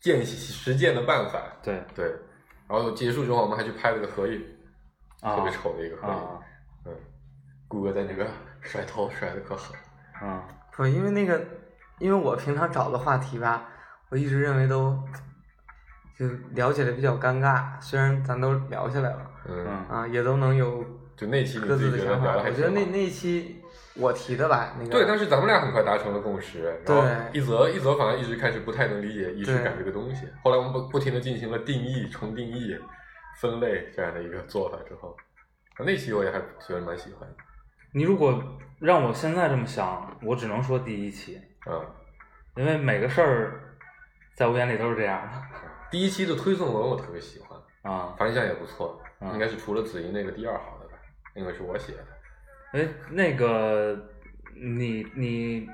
[0.00, 1.40] 践实践的办法。
[1.62, 2.06] 对对，
[2.68, 4.42] 然后结束之后，我们还去拍了个合影，
[5.20, 6.14] 啊特别丑的一个合影。
[6.14, 6.40] 啊
[6.86, 6.92] 嗯，
[7.68, 8.26] 顾哥在那边
[8.62, 9.76] 甩头甩的可狠。
[10.20, 11.40] 啊不，因为那个，
[11.98, 13.68] 因为我平常找的话题吧，
[14.08, 14.98] 我一直认为都
[16.18, 17.80] 就聊起来比较尴尬。
[17.80, 20.84] 虽然咱都聊下来了嗯，嗯啊，也都能有
[21.16, 22.32] 就那期你各自己觉得自的想法。
[22.32, 23.59] 聊的还挺好我觉得那那一期
[23.94, 32.78] 我提的吧，那个对，但是咱们俩很快达成了共识，然后对一泽一泽反而一直开始不太能理解仪式感这个东西，后来我们不不停的进行了定义、重定义、
[33.40, 35.16] 分类这样的一个做法之后，
[35.84, 37.36] 那期我也还觉得蛮喜欢的，
[37.92, 38.40] 你如果
[38.78, 41.84] 让我现在这么想，我只能说第一期，嗯、
[42.56, 43.76] 因为每个事儿
[44.36, 45.42] 在我眼里都是这样的
[45.90, 47.58] 第一期的推送文我特别喜欢，
[47.92, 48.14] 啊。
[48.16, 50.92] 反响也不错，嗯应该是除了子怡那个第二好的吧，
[51.34, 52.06] 因为是我写的。
[52.72, 53.96] 哎，那个
[54.54, 55.68] 你你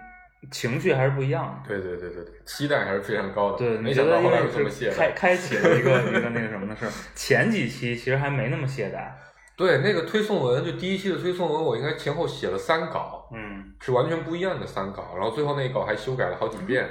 [0.50, 1.68] 情绪还是不一样的。
[1.68, 3.58] 对对对对对，期待还是非常高的。
[3.58, 4.96] 对，没想到后来为你是这么懈怠。
[4.96, 9.10] 开开启了一个一个那个什么的事儿，前几期其实还没那么懈怠。
[9.56, 16.86] 对，那个推送文就第一期的推送文，我应该前后写了三稿，嗯，是完全不一样的三稿，然后最后那一稿还修改了好几遍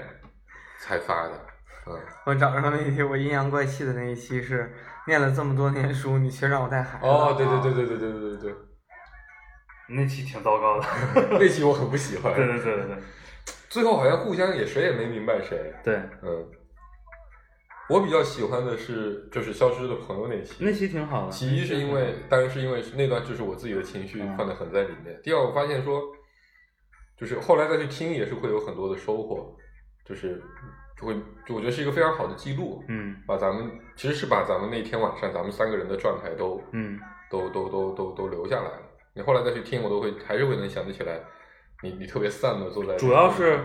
[0.79, 1.31] 才发的。
[1.87, 4.73] 嗯，我找着那一期我阴阳怪气的那一期是
[5.05, 7.05] 念了这么多年书，你却让我带孩子。
[7.05, 8.55] 哦，对对对对对对对对对，
[9.89, 10.87] 那期挺糟糕的。
[11.39, 12.33] 那期我很不喜欢。
[12.35, 12.97] 对对对对对
[13.69, 15.73] 最后好像互相也谁也没明白谁。
[15.83, 16.49] 对，嗯，
[17.89, 20.63] 我比较喜欢的是就是消失的朋友那期。
[20.63, 21.31] 那期挺好的。
[21.31, 25.19] 其一是因为，当然是因为那段就是我自己的情绪嗯放的很在里面。
[25.21, 26.01] 第二，我发现说，
[27.17, 29.55] 就是后来再去听也是会有很多的收获，
[30.05, 30.41] 就是
[30.99, 31.13] 就会
[31.45, 36.97] 就我觉得是一个非常好的记录，嗯把咱们其实是把咱们那天晚上咱们三个人的状态都嗯
[37.29, 38.84] 都都都都都留下来了。
[39.15, 41.19] 你后来再去听，我都会还是会能想得起来，
[41.81, 43.59] 你你特别散的坐在，主要是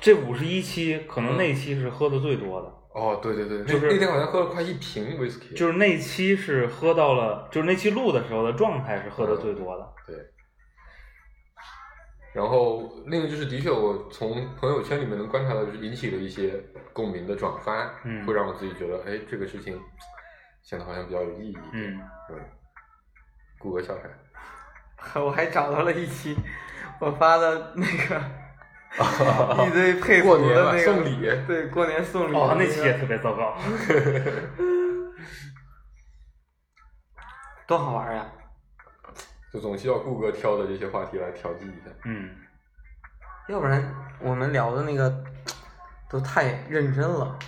[0.00, 9.92] 这五十一期，可能那期是喝的最多的，哦，对对对，就是那那天好像喝了快一瓶 whisky，就是那期是喝到了，就是那期录的时候的状态是喝的最多的。
[10.06, 10.16] 对。
[12.32, 19.76] 然后另一个就是，的确，我从朋友圈里面能观察到，就是引起了一些共鸣的转发，嗯会让我自己觉得，哎，这个事情
[20.62, 21.58] 显得好像比较有意义。
[21.72, 21.98] 嗯，
[22.30, 22.38] 嗯，
[23.60, 24.08] 顾哥笑啥？
[25.22, 26.36] 我还找到了一期
[26.98, 28.20] 我发的那个
[29.64, 33.56] 一堆配过年了图的那个送礼对，过年送礼的哦，那期也特别糟糕。
[37.66, 38.26] 多好玩呀！
[39.52, 41.90] 就总需要顾哥挑的这些话题来调剂一下。
[42.04, 42.30] 嗯，
[43.48, 45.24] 要不然我们聊的那个
[46.08, 47.38] 都太认真了，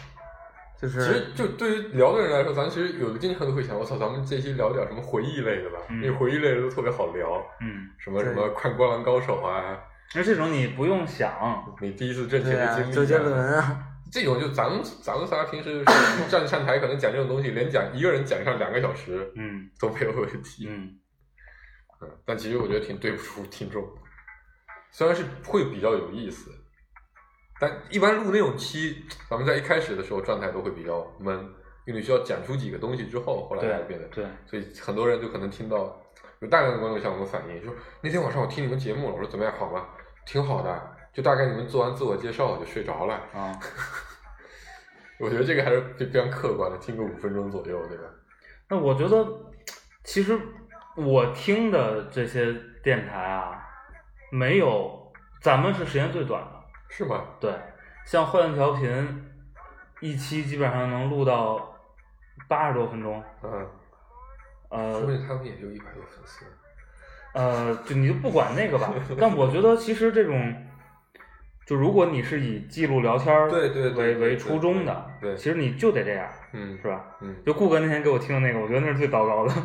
[0.82, 5.78] 就是其实就对于聊的人来说，咱其实有的经常都会想，我操，咱们这期聊点什么回忆类的吧？
[5.88, 9.78] 嗯因为回忆类的都特别好聊，嗯，什么什么看《灌篮高手》啊，
[10.12, 11.32] 那这种你不用想，
[11.80, 15.84] 你第一次挣钱的经历、，周杰伦啊，这种就咱们咱们仨平时
[16.28, 20.66] 站上台可能讲这种东西，连讲一个人讲上两个小时嗯都没有问题。
[20.68, 20.98] 嗯
[22.02, 24.00] 嗯，但其实我觉得挺对不住听众的，
[24.90, 26.50] 虽然是会比较有意思，
[27.62, 31.32] 但一般录那种期，咱们在一开始的时候状态都会比较闷，
[31.84, 35.96] 因为你需要讲出几个东西之后，后来才变得对，所以很多人就可能听到
[36.40, 39.86] 有大量的观众向我们反映，说那天晚上我听你们节目了，我说怎么样，好吗？
[40.26, 43.14] 挺好的，就大概你们做完自我介绍我就睡着了。
[43.32, 43.56] 啊，
[45.20, 48.04] 我觉得这个还是非非常客观的，听个五分钟左右，对吧？
[48.68, 49.24] 那我觉得
[50.02, 50.36] 其实
[50.96, 53.64] 我听的这些电台啊，
[54.32, 56.61] 没有咱们是时间最短的。
[56.94, 57.24] 是吗？
[57.40, 57.50] 对，
[58.04, 59.24] 像幻乐调频，
[60.00, 61.74] 一期基本上能录到
[62.48, 63.22] 八十多分钟。
[63.42, 63.66] 嗯，
[64.68, 66.44] 呃说不定他们也就一百多粉丝。
[67.32, 68.92] 呃，就你就不管那个吧。
[69.18, 70.54] 但我觉得其实这种，
[71.64, 77.16] 就如果你是以记录聊天儿对对对为对对为初衷的，对其实你就得这样，嗯是吧？
[77.22, 79.54] 嗯，就顾哥那天给我听的那个，我觉得那是最糟糕的。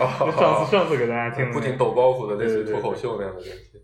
[0.00, 3.80] 哦上次上次给大家听的、那个，不仅抖包袱的类似对对对脱口秀那样的东西。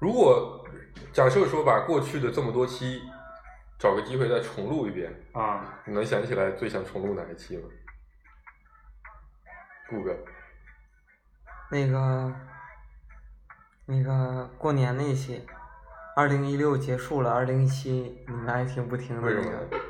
[0.00, 0.66] 如果
[1.12, 3.02] 假设说把过去的这么多期
[3.78, 7.68] 找个机会再重录一遍，啊，你能想起来最想重录哪一期吗？
[9.90, 10.16] 顾哥，
[11.70, 12.32] 那个
[13.84, 15.44] 那个过年那一期，
[16.16, 19.84] 二零一六结束了，二零一七你们爱听不听的为什么那个？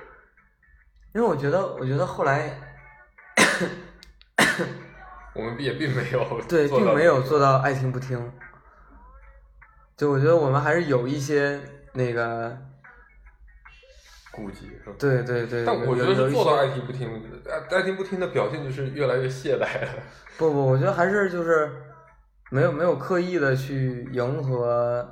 [1.15, 2.59] 因为我觉得，我觉得后来
[5.35, 8.19] 我们也并没有对，并没有做到爱听不听。
[10.01, 11.61] 就我觉得我们还是有一些
[11.93, 12.57] 那个，
[14.33, 14.97] 顾忌，是吧？
[14.99, 15.63] 对对对。
[15.63, 17.07] 但我觉得是做到爱听不听，
[17.47, 20.03] 爱爱听不听的表现就是越来越懈怠了。
[20.39, 21.71] 不不，我觉得还是就是
[22.51, 25.07] 没有没有刻意的去迎合，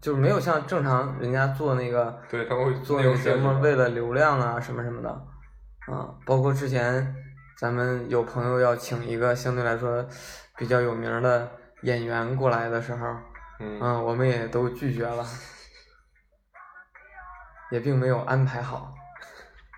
[0.00, 5.10] 就是没有像正常人家做那个对，他们会做那个节目为了流量啊什么什么的，
[5.92, 7.14] 啊，包括之前
[7.58, 10.02] 咱们有朋友要请一个相对来说
[10.56, 11.46] 比较有名的
[11.82, 13.06] 演员过来的时候，
[13.58, 15.24] 嗯嗯，我们也都拒绝了，
[17.70, 18.94] 也并没有安排好，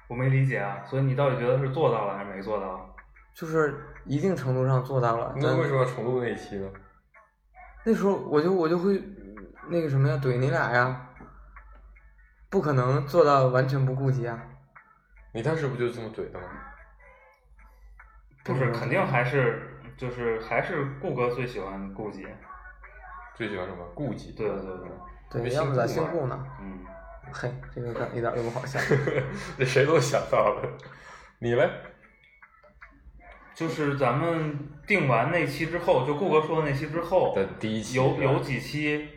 [0.08, 2.94] 我没理解啊，所以你到底觉得是做到了还是没做到？
[3.34, 5.32] 就是一定程度上做到了。
[5.36, 6.68] 那为什么要重录那一期呢？
[7.84, 9.00] 那时候我就我就会
[9.68, 11.08] 那个什么呀，怼你俩呀，
[12.50, 14.42] 不可能做到完全不顾及啊。
[15.32, 16.46] 你当时不就是这么怼的吗？
[18.42, 22.36] 不是，肯定还是就是还是顾哥最喜欢顾姐。
[23.38, 23.78] 最喜欢什么？
[23.94, 24.32] 顾忌。
[24.32, 24.74] 对对对，
[25.30, 26.46] 对，没要不咋姓顾嘛姓顾呢？
[26.60, 26.78] 嗯，
[27.32, 28.80] 嘿，这个梗一点都不好笑。
[29.56, 30.62] 这谁都想到了。
[31.38, 31.70] 你嘞？
[33.54, 39.08] 就是咱们定完那期之后，就顾哥说的那期之后，的第一期有有几期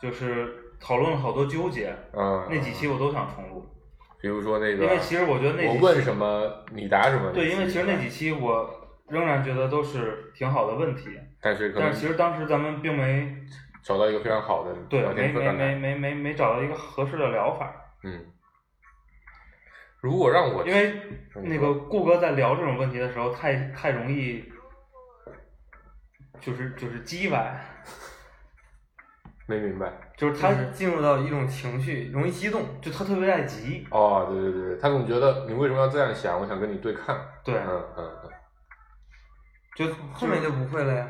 [0.00, 3.66] 就是讨论了好多纠结，嗯，那几期我都想重录，
[4.22, 7.30] 比如说那个，因为其实我觉得那几期我问什么你答什么。
[7.32, 13.36] 对，因为其实那几期，期我仍然觉得都是挺好的问题，但是可能但是其实当时咱们并没
[13.82, 15.74] 找到一个非常好的对没没没。
[15.74, 18.26] 没没没找到一个合适的疗法，嗯，
[20.00, 21.00] 如果让我因为
[21.36, 24.44] 嗯那个顾哥在聊这种问题的时候，太太容易，
[26.40, 27.58] 就是就是叽歪，
[29.46, 29.92] 没明白。
[30.16, 32.62] 就是他进入到一种情绪，容易激动。
[32.82, 36.38] 就他特别爱急，哦，对对对，他总觉得你为什么要这样想？
[36.40, 37.16] 我想跟你对抗。
[37.44, 38.30] 对，嗯嗯嗯。
[39.78, 41.08] 就后面就不会了呀。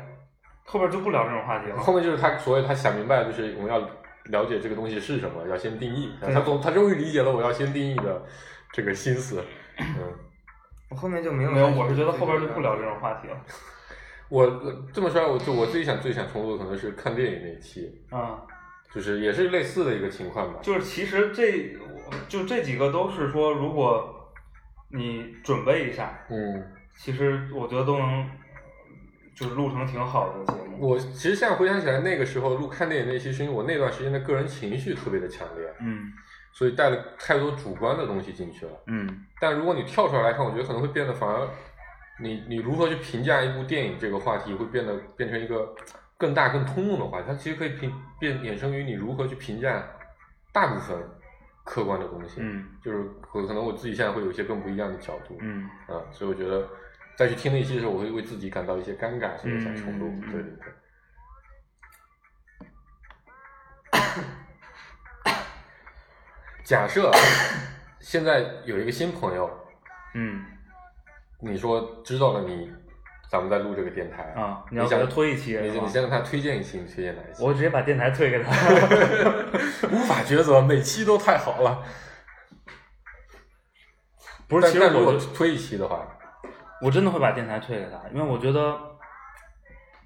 [0.63, 1.77] 后边就不聊这种话题了。
[1.77, 3.79] 后面就是他所以他想明白，就是我们要
[4.25, 6.13] 了解这个东西是什么，要先定义。
[6.21, 8.21] 对他总他终于理解了我要先定义的
[8.71, 9.43] 这个心思。
[9.79, 10.13] 嗯，
[10.91, 11.49] 我后面就没有。
[11.49, 13.35] 没有，我是觉得后边就不聊这种话题了。
[14.29, 18.39] 我我这么说，我就我最想最想重录的可能是看电影那一期，啊、
[18.93, 20.59] 就是也是类似的一个情况吧。
[20.61, 21.75] 就是其实这
[22.27, 24.31] 就这几个都是说，如果
[24.91, 26.63] 你准备一下，嗯，
[26.95, 28.29] 其实我觉得都能
[29.39, 30.89] 就是录成挺好的节目。
[30.89, 36.11] 我其实现在回想起来，那个时候录看电影那期，是因为我那段时间的个人情绪特别的强烈，嗯
[36.51, 38.71] 所以带了太多主观的东西进去了。
[38.87, 41.47] 嗯但如果你跳出来来看，我觉得可能会变得反而，
[42.19, 45.73] 你你如何去评价一部电影这个话题，会变得变成一个
[46.17, 47.25] 更大、更通用的话题。
[47.27, 49.87] 它其实可以评变衍生于你如何去评价
[50.51, 50.97] 大部分
[51.63, 52.41] 客观的东西。
[52.41, 55.37] 嗯就是可可能我自己现在会有一些更不一样的角度。
[55.39, 56.67] 嗯啊，所以我觉得
[57.19, 60.09] 再去听那一期的时候，我会为自己感到一些尴尬，所以想重录。
[60.31, 60.71] 对对对。
[66.63, 67.11] 假设
[67.99, 69.49] 现在有一个新朋友，
[70.13, 70.45] 嗯
[71.41, 72.71] 你说知道了你，
[73.29, 77.43] 咱们在录这个电台啊，你要给想他推一期你你先让他推荐一期，你推荐哪一期？
[77.43, 78.49] 我直接把电台推给他。
[79.91, 81.83] 无法抉择，每期都太好了。
[84.47, 86.15] 不是，但但如果其实我推一期的话，
[86.81, 88.79] 我真的会把电台推给他，因为我觉得，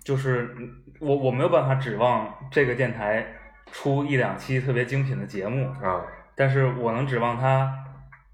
[0.04, 3.26] 就是嗯我我没有办法指望这个电台
[3.72, 6.06] 出一两期特别精品的节目，啊，
[6.36, 7.72] 但是我能指望他，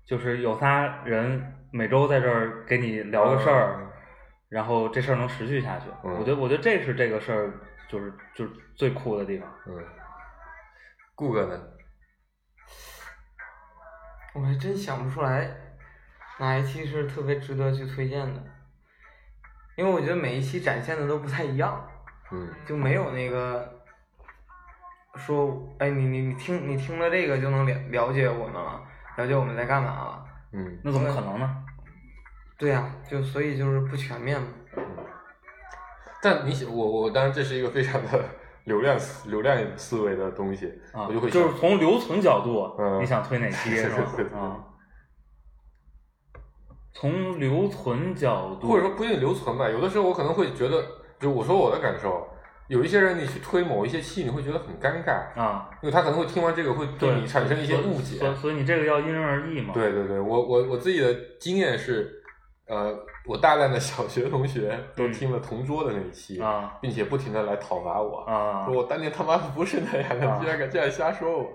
[0.05, 3.91] 就是有仨人每周在这儿给你聊个事儿，
[4.49, 5.85] 然后这事儿能持续下去。
[6.03, 7.53] 嗯我觉得，我觉得这是这个事儿
[7.87, 9.47] 就是就是最酷的地方。
[9.67, 9.83] 嗯，
[11.15, 11.59] 顾哥呢？
[14.35, 15.49] 我还真想不出来
[16.39, 18.43] 哪一期是特别值得去推荐的，
[19.75, 21.85] 因为我觉得每一期展现的都不太一样，
[22.31, 23.69] 嗯就没有那个
[25.15, 28.81] 说，哎，你你你听你听了这个就能了了解我们了，
[29.17, 30.25] 了解我们在干嘛了。
[30.51, 31.63] 嗯那怎么可能呢？
[32.57, 34.47] 对呀、就所以就是不全面嘛。
[34.75, 34.83] 嗯。
[36.21, 38.25] 但你想，我我当然这是一个非常的
[38.65, 44.03] 流量思流量思维的东西，啊，我就会想是从留存角度，嗯你想推哪期 是吧
[44.37, 44.57] 啊，
[46.99, 50.83] 从留存角度，或者说不一定留存吧，有的时候我可能会觉得，
[51.17, 52.27] 就我说我的感受，
[52.67, 58.17] 有一些人你去推某一些戏，你会觉得很尴尬，啊，因为他可能会听完这个会对对你产生一些误解。
[58.17, 59.73] 所以所以你这个要因人而异嘛。
[59.73, 62.21] 对对对，我我我自己的经验是，
[62.67, 62.93] 呃，
[63.25, 71.45] 我大量的小学同学都听了同桌的那一期，啊并且不停的来讨伐我，啊说我当年他妈的不是那样的，居然敢这样瞎说我，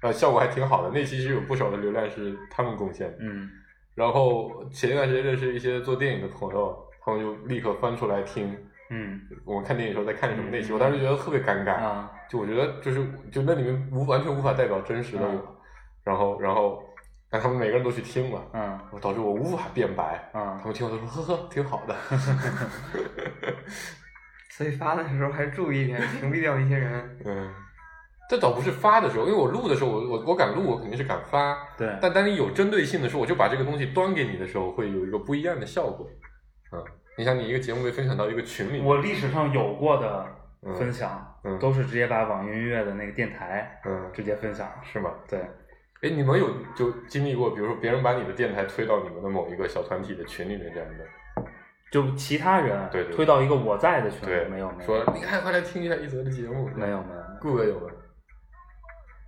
[0.00, 0.88] 呃，效果还挺好的。
[0.94, 3.18] 那期其实有不少的流量是他们贡献的。
[3.20, 3.50] 嗯
[3.94, 8.56] 然后前一段时间认识一些做电影的朋友，他们就立刻翻出来听
[8.90, 9.20] 嗯。
[9.44, 10.74] 我们看电影的时候在看什么那期，嗯。
[10.74, 12.10] 我当时觉得特别尴尬，啊。
[12.28, 15.46] 就我觉得就是就那里面无完全无法代表真实的我，嗯
[16.04, 16.82] 然后然后
[17.30, 18.78] 但他们每个人都去听了，嗯。
[19.00, 20.58] 导致我无法辩白，啊。
[20.60, 21.94] 他们听完都说呵呵挺好的，
[24.50, 27.18] 所以发的时候还注意一点，屏蔽掉一些人。
[27.24, 27.54] 嗯，
[28.28, 36.06] 这倒不是发的时候，因为我录的时候，我我我敢录，我肯定是敢发，对，但当你有针对性的时候，我就把这个东西端给你的时候，会有一个不一样的效果，
[36.72, 36.82] 嗯，
[37.18, 40.26] 你想你一个节目被分享到一个群里，我历史上有过的
[40.78, 44.66] 分享，嗯都是直接把网易云音乐的那个电台嗯直接分享。
[44.82, 45.10] 是吗？
[45.28, 45.38] 对，
[46.00, 51.04] 哎，你们有就经历过，比如说别人把你的电台推到你们的某一个小团体的群里面这样的？
[51.92, 56.66] 就其他人推到一个我在的群对，里，没有没有，说你看，快来听一下一泽的节目。
[56.74, 57.86] 没有没有，顾哥有吗？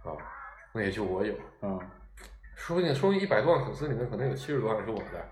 [0.07, 0.17] 啊，
[0.73, 1.81] 那也就我有，嗯，
[2.55, 5.25] 说不定说不定一百多万粉丝里面可能有七十多万是我的。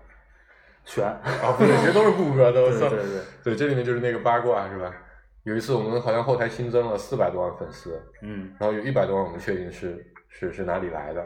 [0.83, 2.61] 选，啊，不对，其实都是顾哥的。
[2.61, 2.87] 我操！
[2.87, 4.93] 对对对，对，这里面就是那个八卦是吧？
[5.41, 11.25] 有一次我们好像后台新增了四百多万粉丝，嗯，然后有一百多万我们确定是是是哪里来的，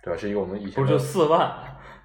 [0.00, 0.16] 对吧？
[0.16, 1.52] 是一个我们以前不是就四万，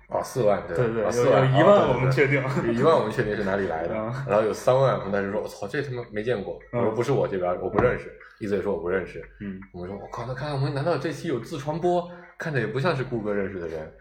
[0.10, 12.10] 啊四万对对对，四万有一万我们确定，有一万我们确定是哪里来的，嗯然后有三万我们当时说我操这他妈没见过，我说嗯不是我这边我不认识，一泽也说我不认识，嗯，我们说我靠那看来我们难道这期有自传播？
[12.38, 13.92] 看着也不像是顾哥认识的人。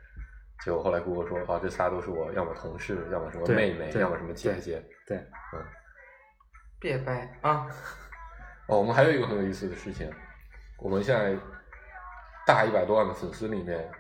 [0.65, 4.83] 结果后来顾哥说哦这仨都是我要么同事，要么什么妹妹，要么什么姐姐。
[5.07, 5.17] 对，
[5.55, 5.63] 嗯
[6.81, 7.67] 别掰啊！
[8.67, 10.09] 哦，我们还有一个很有意思的事情，
[10.79, 11.37] 我们现在
[12.47, 13.91] 大一百多万的粉丝里面，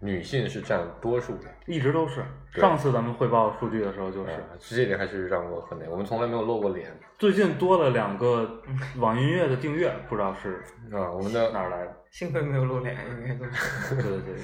[0.00, 2.24] 女性是占多数的，一直都是。
[2.54, 11.10] 上次咱们汇报数据的时候就是，啊，这一点还是让我很那，我们从来没有露过脸最近多了两个嗯网易音乐的订阅，不知道是啊。
[11.12, 11.96] 我们的哪儿来的。
[12.10, 13.94] 幸亏没有露脸，应该都是。
[13.94, 14.42] 对对对对对。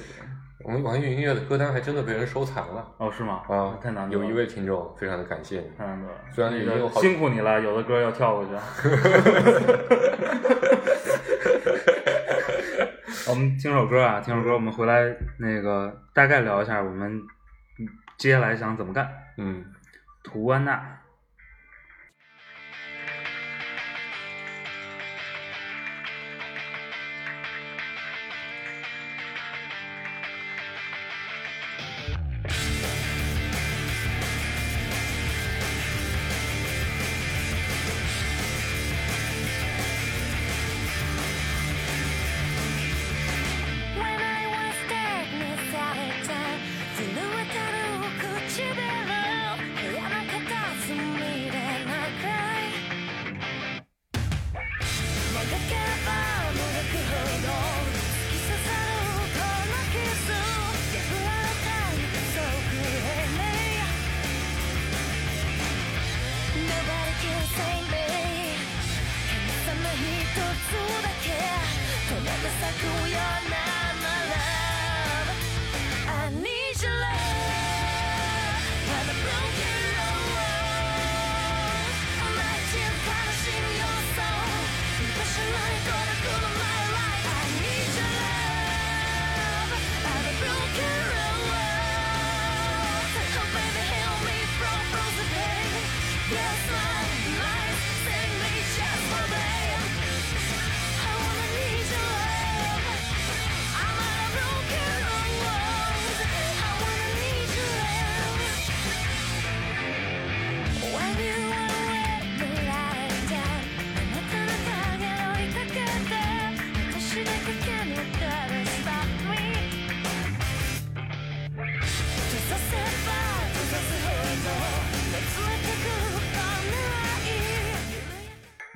[0.63, 3.43] 我们网易云音乐的歌单还真的被人收藏了哦，是吗？
[3.47, 3.77] 啊！
[3.81, 4.23] 太难得了。
[4.23, 5.69] 有一位听众，非常的感谢你。
[5.77, 6.13] 太难得了。
[6.33, 8.51] 虽然已经有好辛苦你了，有的歌要跳过去。
[13.29, 17.11] 我们听首歌啊，听首歌，我们回来那个大概聊一下我们
[17.77, 17.85] 嗯
[18.17, 19.11] 接下来想怎么干。
[19.37, 19.65] 嗯，
[20.23, 20.97] 图安娜。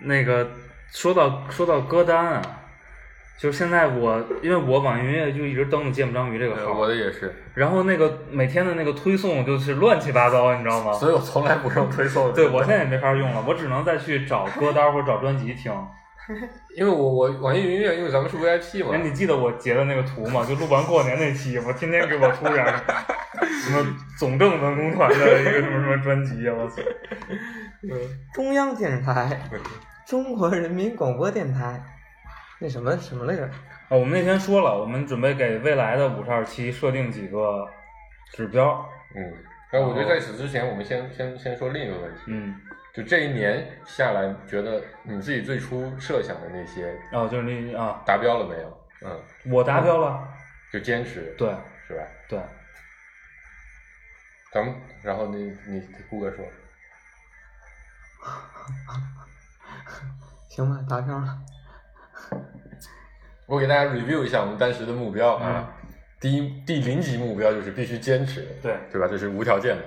[0.04, 0.50] 那个
[0.92, 2.42] 说到说到歌单啊，
[3.40, 10.94] 就是现在我因为我网易云音乐就一直登着芥末章鱼这个号，我的也是，然后那个每天的那个推送就是乱七八糟，你知道吗？
[10.94, 12.32] 所以我从来不用推送。
[12.34, 15.74] 对我现在也没法用了，我只能再去找歌单或者找专辑听。
[16.78, 20.46] 因为我我网易云音乐，因为咱们是 VIP 嘛哎，，你记得我截的那个图吗？
[20.48, 22.74] 就录完过年那期，我天天给我突然
[23.64, 23.86] 什么
[24.18, 26.78] 总政文工团的一个什么什么专辑啊，我操！
[28.34, 29.42] 中央电视台，
[30.12, 31.82] 中国人民广播电台，
[32.60, 33.46] 那什么什么来着？
[33.46, 33.52] 啊，
[33.92, 37.66] 我们那天说了，我们准备给未来的五十二期设定几个
[38.34, 38.86] 指标。
[39.16, 39.34] 嗯，
[39.72, 42.54] 但我觉得在此之前，我们先先先说另一个问题，嗯，
[42.94, 48.88] 就这一年下来，觉得你自己最初设想的那些啊，就是那啊，达标了没有？
[49.06, 49.18] 嗯，
[49.50, 50.28] 我达标了。
[50.74, 51.56] 就坚持，对
[51.88, 52.04] 是吧？
[52.28, 52.42] 对，
[54.52, 56.46] 咱们，然后你你顾哥说，
[60.50, 61.38] 行吧，达标了。
[63.48, 65.70] 我给大家 review 一下我们当时的目标啊。
[66.20, 69.08] 第一第零级目标就是必须坚持，对对吧？
[69.10, 69.84] 这是无条件的。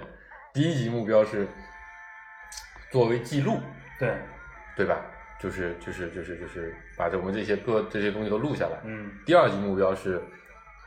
[0.52, 1.46] 第一级目标是
[2.90, 3.58] 作为记录，
[3.98, 4.16] 对，
[4.76, 4.96] 对吧？
[5.40, 8.78] 就是就是就是就是把这我们这些歌这些东西都录下来。
[8.84, 10.20] 嗯第二级目标是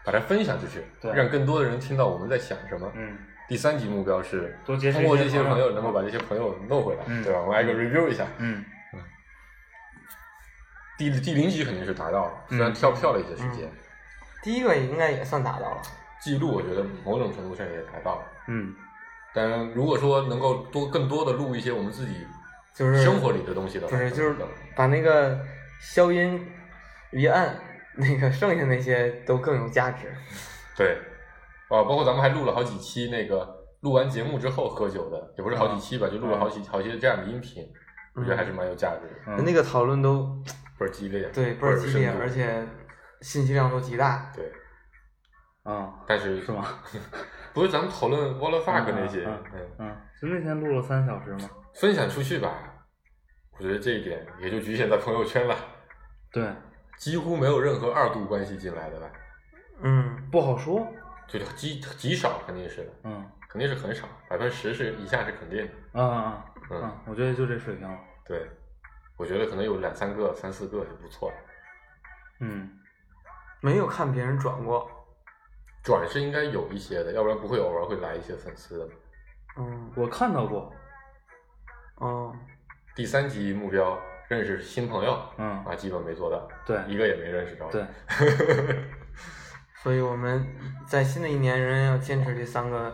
[0.04, 2.92] 把它分享出去，对让更多的人听到我们在想什么。
[2.96, 7.40] 嗯，第三级目标是通过这些朋友能够把这些朋友弄回来，嗯对吧？
[7.42, 8.26] 我们挨个 review 一下。
[8.40, 8.64] 嗯
[10.98, 13.70] 第第零级肯定是达到了，虽然嗯跳跳了一些时间。
[14.44, 15.82] 第一个应该也算达到了。
[16.22, 18.22] 记录我觉得某种程度上也达到了。
[18.48, 18.74] 嗯，
[19.34, 22.26] 当然，如果说能够多更多的录一些我们自己
[22.74, 24.36] 就是生活里的东西的话，不是就是
[24.76, 25.40] 把那个
[25.80, 26.44] 消音
[27.12, 27.56] 一按，
[27.96, 30.12] 那个剩下那些都更有价值。
[30.76, 30.98] 对，
[31.70, 33.48] 啊，包括咱们还录了好几期那个
[33.82, 37.64] 录完节目之后喝酒的，也不是好几期吧，就录了好几好些这样的音频，
[38.16, 40.28] 我觉得还是蛮有价值的，嗯那个讨论都
[40.78, 42.66] 倍儿激烈，对倍儿激烈，而且
[43.22, 44.32] 信息量都极大。
[44.36, 44.52] 对，
[45.66, 46.66] 嗯，但是是吗？
[47.54, 51.50] 不是咱们讨论 What the fuck 那些，嗯嗯，嗯，就那天录了三小时吗？
[51.76, 52.54] 分享出去吧，
[53.58, 55.56] 我觉得这一点也就局限在朋友圈了，
[56.32, 56.48] 对，
[56.98, 59.10] 几乎没有任何二度关系进来的吧，
[59.82, 60.86] 嗯，不好说。
[61.28, 65.58] 就极极少肯定是的，嗯肯定是很少，百分之十是以下是肯定
[65.94, 67.02] 的，啊啊嗯，啊！
[67.06, 67.98] 我觉得就这水平了。
[68.26, 68.50] 对，
[69.18, 71.36] 我觉得可能有两三个、三四个就不错了。
[72.40, 72.70] 嗯，
[73.62, 74.90] 没有看别人转过。
[75.84, 78.88] 转是应该有一些的，要不然不会偶尔会来一些粉丝的。
[79.58, 80.72] 嗯，我看到过。
[81.96, 82.36] 哦，
[82.96, 83.98] 第三级目标
[84.28, 87.68] 认识新朋友嗯，啊，基本没做到，对一个也没认识着。
[87.72, 87.84] 对，
[89.82, 90.46] 所以我们
[90.86, 92.94] 在新的一年仍然要坚持这三个。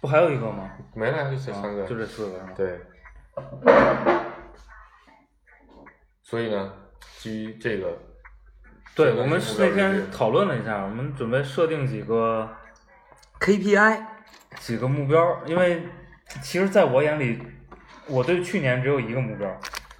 [0.00, 0.70] 不还有一个吗？
[0.94, 2.52] 没了，就这三个，啊就这四个是吗？
[2.54, 4.25] 对。
[6.28, 6.72] 所以呢，
[7.18, 7.96] 基于这个，
[8.96, 12.50] 对，我们那天讨论了一下，我们准备设定几个
[13.38, 14.04] KPI，
[14.58, 15.84] 几个目标，因为
[16.42, 17.38] 其实在我眼里，
[18.08, 19.48] 我对去年只有一个目标，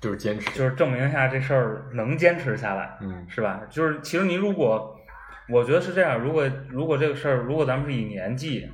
[0.00, 3.60] 就是坚持，就是证明一下这事儿能坚持下来，嗯是吧？
[3.70, 4.98] 就是其实你如果，
[5.48, 8.68] 我觉得是这样，如果如果这个事儿，如果咱们是以年计，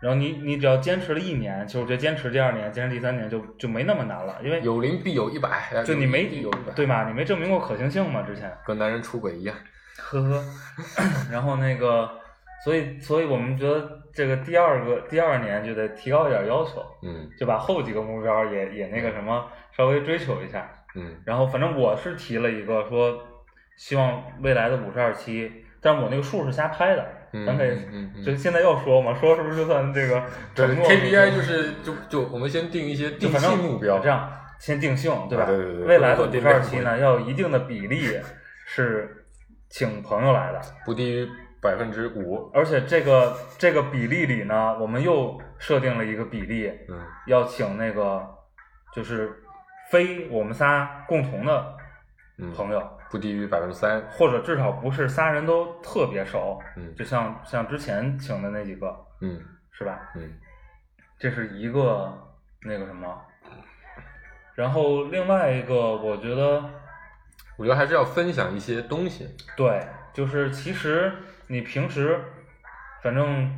[0.00, 6.24] 然后你你只要坚持了一年，其实我觉得坚持第二年、坚持第三年就就没那么难了，因为有零必有一百，就你没
[6.74, 7.08] 对吧？
[7.08, 8.22] 你没证明过可行性嘛？
[8.22, 9.56] 之前，跟男人出轨一样。
[9.98, 10.44] 呵呵，
[11.32, 12.10] 然后那个，
[12.62, 20.70] 所以所以我们觉得这个第二个第二年就得提高一点要求，嗯就把后几个目标也也那个什么稍微追求一下。
[20.94, 23.18] 嗯然后反正我是提了一个说，
[23.76, 25.50] 希望未来的五十二期，
[25.86, 27.78] 但是我那个数是瞎拍的，嗯咱可以
[28.24, 30.20] 就现在要说嘛，说是不是就算这个
[30.52, 34.28] 对承诺，KPI 就是就就我们先定一些定性目标，这样
[34.58, 35.44] 先定性，对吧？
[35.44, 38.18] 啊对对对未来的五十二期呢，要有一定的比例
[38.66, 39.24] 是
[39.68, 41.28] 请朋友来的，不低于
[41.62, 42.50] 百分之五。
[42.52, 48.26] 而且这个这个比例里呢，我们又设定了一个比例，嗯要请那个
[48.94, 49.32] 就是
[49.90, 51.74] 非我们仨共同的
[52.38, 53.98] 嗯，朋友，不低于百分之三。
[54.10, 59.40] 或者至少不是仨人都特别熟，嗯就像像之前请的那几个，嗯
[59.72, 60.12] 是吧？
[60.14, 60.30] 嗯
[61.18, 62.12] 这是一个
[62.60, 63.18] 那个什么，
[64.54, 66.62] 然后另外一个，我觉得
[67.56, 69.26] 我觉得还是要分享一些东西。
[69.56, 71.10] 对，就是其实
[71.46, 72.20] 你平时，
[73.02, 73.50] 反正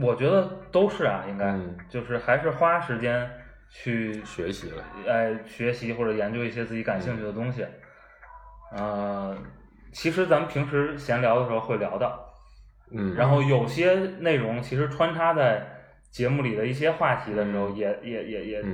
[0.00, 3.28] 我觉得都是啊，应该、嗯就是还是花时间
[3.68, 7.66] 去学习了，哎学习或者研究一些自己感兴趣的东西。
[8.72, 9.36] 呃，
[9.92, 12.18] 其实咱们平时闲聊的时候会聊到，
[12.92, 15.66] 嗯，然后有些内容其实穿插在
[16.10, 18.64] 节目里的一些话题的时候，嗯也也也也、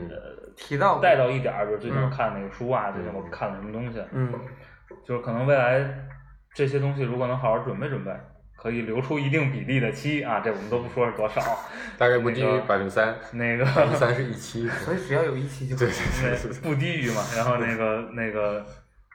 [0.57, 4.33] 提到带到一点儿，比如最近我嗯看哪个书啊，最近我嗯看了什么东西，嗯，
[5.05, 5.87] 就是可能未来
[6.55, 8.11] 这些东西如果能好好准备准备，
[8.57, 11.41] 可以留出一定比例的期啊，这我们都不说是多少，
[11.99, 14.67] 大概不低于那个百分之三，那个百分之三是一期。
[14.81, 15.89] 所以只要有一期就可以。
[16.23, 18.65] 那不低于嘛，然后那个那个，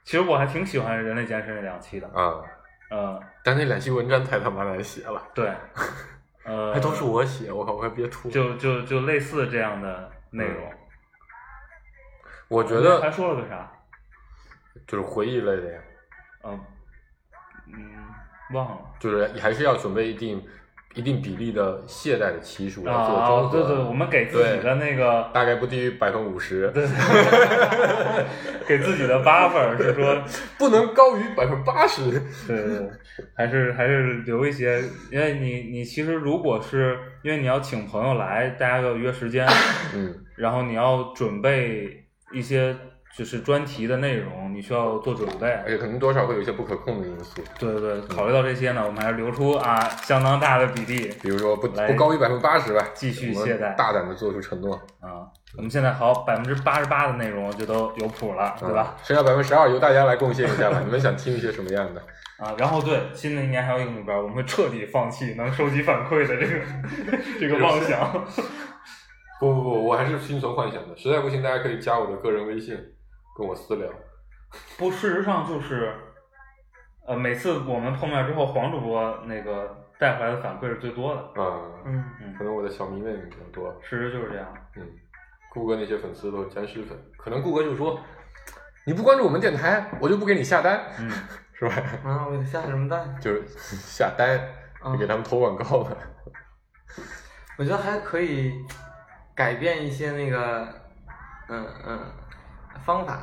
[0.04, 2.42] 其实我还挺喜欢《人类简史》那两期的，啊，
[2.90, 5.52] 呃，但那两期文章太他妈难写了，对，
[6.44, 8.34] 呃，还都是我写，我靠，我快憋吐了。
[8.34, 10.72] 就就就类似这样的内容。
[12.48, 13.70] 我觉得还说了个啥？
[14.86, 15.80] 就是回忆类的呀，
[16.44, 16.60] 嗯
[17.72, 17.94] 嗯，
[18.52, 18.78] 忘了。
[18.98, 20.44] 就是还是要准备一定
[20.94, 23.58] 一定比例的懈怠的期数来做啊综，合。
[23.58, 26.86] 对对，我们给自己的那个，大概不低于百分之五十，对，
[28.68, 30.22] 给自己的 buffer 是说，
[30.58, 32.10] 不能高于百分之八十。
[32.46, 32.90] 对对对，
[33.34, 39.46] 还是还是留一些，因为你你其实如果是因为你要请朋友来，大家要约时间，
[39.94, 42.74] 嗯然后你要准备一些
[43.16, 45.46] 就是专题的内容，你需要做准备。
[45.48, 55.28] 而且可能多少会有一些不可控的因素，对对对，考虑到这些呢，我们还是留出啊相当大的比例比如说不不高于百分之八十吧，继续懈怠大胆的做出承诺，啊。
[55.54, 58.96] 我们现在好百分之八十八的内容就都有谱了，对吧？
[58.96, 59.04] 嗯？
[59.04, 62.00] 剩下百分之十二由大家来贡献一下吧， 你们想听一些什么样的？
[62.38, 66.60] 啊，然后对新的一年还有一个目标，我们会彻底放弃能收集反馈的这个
[67.38, 68.24] 这个妄想。
[69.38, 72.74] 不不不，我还是心存幻想的，实在不行大家可以加我的个人微信，
[73.36, 73.88] 跟我私聊。
[74.78, 75.94] 不，事实上就是，
[77.06, 81.20] 呃，每次我们碰面之后，黄主播那个带回来的反馈是最多的。
[81.42, 83.74] 啊，嗯，嗯可，能我的小迷妹比较多。
[83.82, 84.46] 事实就是这样。
[84.76, 84.86] 嗯，
[85.50, 87.98] 顾哥那些粉丝都是僵尸粉，可能顾哥就说，
[88.84, 91.10] 你不关注我们电台，我就不给你下单，嗯，
[91.54, 91.74] 是吧？
[92.04, 93.18] 啊，我下什么单？
[93.20, 94.38] 就是下单，
[94.98, 95.90] 给他们投广告嘛。
[97.58, 98.52] 我觉得还可以
[99.34, 100.68] 改变一些那个，
[101.48, 102.00] 嗯嗯，
[102.84, 103.22] 方法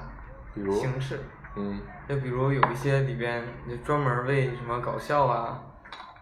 [0.54, 1.20] 比如，形式。
[1.56, 5.60] 嗯，就比如有一些里边就专门为什么搞笑啊，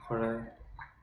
[0.07, 0.23] 或者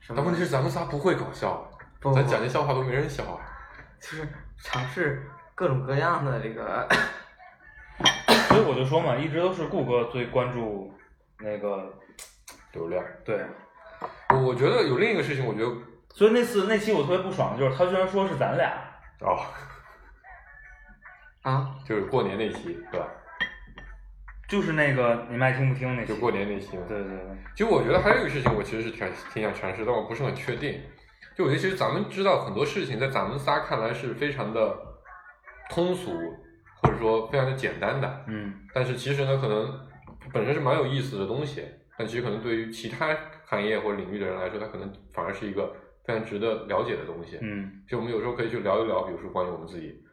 [0.00, 0.14] 什么。
[0.16, 1.68] 但问题是咱们仨不会搞笑，
[2.00, 3.40] 不不咱讲这笑话都没人笑啊。
[4.00, 6.88] 就是尝试各种各样的这个，
[8.48, 10.92] 所以我就说嘛，一直都是顾哥最关注
[11.38, 11.92] 那个，
[12.72, 13.44] 流量，对。
[14.30, 15.70] 我我觉得有另一个事情，我觉得
[16.10, 18.72] 所以那次那期我特别不爽，就是他居然说是咱俩，
[19.20, 19.38] 哦，
[21.44, 23.08] 啊，就是过年那期，是吧？
[24.48, 26.08] 就是那个你们爱听不听那期。
[26.08, 26.82] 就过年那期嘛。
[26.88, 27.20] 对对对，
[27.54, 30.80] 其实我觉得还有一个事情，我其实是挺挺想尝试，但我不是很确定。
[31.34, 34.76] 就我觉得其实咱们知道很多事情，在咱们仨看来是非常的
[35.70, 36.12] 通俗，
[36.82, 39.80] 或者说非常的简单的，嗯但是其实呢，可能
[40.32, 41.64] 本身是蛮有意思的东西，
[41.98, 43.16] 但其实可能对于其他
[43.46, 45.74] 行业或者领域的人来说，它可能反而是一个
[46.04, 47.38] 非常值得了解的东西。
[47.40, 50.03] 嗯，就我们有时候可以去聊一聊，比如说关于我们自己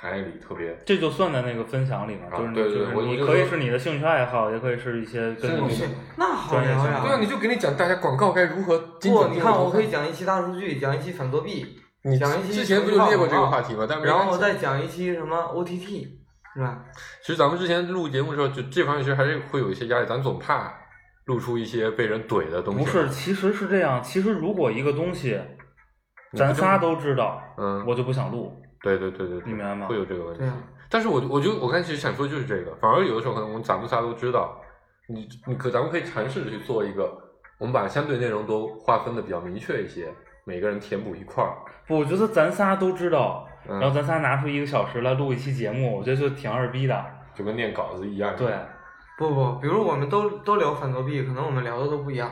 [0.00, 5.78] 行业里特别这就算在那个分享里嘛，啊就是对对就是你可以是你的兴趣爱好，也可以是一些跟你
[6.16, 7.02] 那好呀。
[7.04, 13.84] 对啊，你就给你讲大家广告该如何精不，准你看，我可以讲一期大数据，讲一期反作弊，你讲一期之前不就列过这个话题吗？
[13.86, 16.08] 但然后再讲一期什么 OTT，
[16.54, 16.82] 是吧？
[17.20, 20.72] 其实咱们之前录节目的时候，就这方面其实还是会有一些压力，咱总怕
[21.26, 22.84] 录出一些被人怼的东西。
[22.84, 24.02] 不是，，其实是这样。
[24.02, 25.38] 其实如果一个东西
[26.34, 28.56] 咱仨都知道，嗯，我就不想录。
[28.82, 30.48] 对对对对，你明白吗会有这个问题对。
[30.48, 30.56] 啊，
[30.88, 34.60] 但是我我就我刚才其实想说就是这个，反而有的时候可能我们咱们仨都知道，
[35.08, 37.12] 你你可咱们可以尝试着去做一个，
[37.58, 40.12] 我们把相对内容都划分的比较明确一些，
[40.44, 41.54] 每个人填补一块儿。
[41.86, 47.04] 不，我觉得咱仨都知道，嗯然后咱仨拿出一个小时来录一期节目，我觉得就挺二逼的。
[47.34, 48.34] 就跟念稿子一样。
[48.36, 48.52] 对，
[49.18, 52.30] 不不，比如我们都都聊反作弊，可能我们聊的都不一样。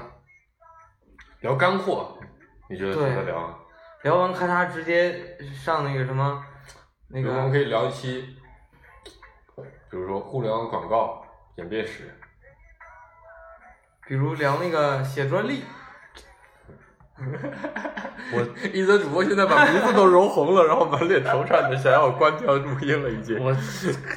[1.40, 2.18] 聊干货，
[2.68, 3.54] 你觉得值对得聊吗？
[4.04, 6.44] 聊完咔嚓直接上那个什么，
[7.08, 8.36] 那个我们可以聊一期，
[9.90, 11.24] 比如说互联网广告
[11.56, 12.14] 演变史。
[14.06, 15.62] 比如聊那个写专利，
[17.18, 18.40] 我
[18.72, 23.38] 一则主播现在把鼻子都揉红了，然后满脸惆怅的想要关掉录音了，已经。
[23.38, 23.52] 我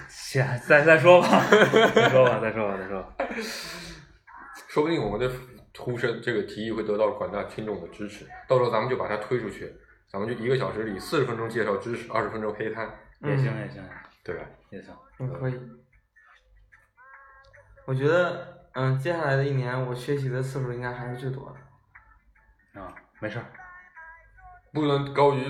[0.08, 1.28] 先再再说吧，
[1.94, 3.14] 再说吧，再说吧，再说吧。
[4.70, 5.30] 说不定我们的
[5.78, 9.74] 呼声这个提议会得到广大听众的支持，到时候咱们就把它推出去，
[10.10, 12.86] 咱们就一个小时里四十分钟介绍知识，二十分钟黑摊，
[13.22, 13.84] 也行，嗯也行，
[14.24, 14.46] 对吧？
[14.70, 14.96] 也行。
[15.20, 15.60] 嗯，可以。
[17.86, 21.54] 我觉得，嗯，接下来的一年我学习的次数应该还是最多
[22.74, 22.82] 的。
[22.82, 23.46] 啊，没事儿。
[24.74, 25.44] 不能高于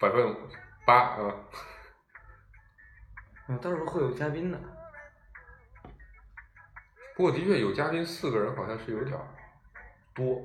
[0.00, 0.34] 百分
[0.86, 1.34] 八啊。
[3.48, 4.58] 嗯，到时候会有嘉宾的。
[7.16, 9.26] 不过的确有嘉宾四个人好像是有点儿
[10.14, 10.40] 多，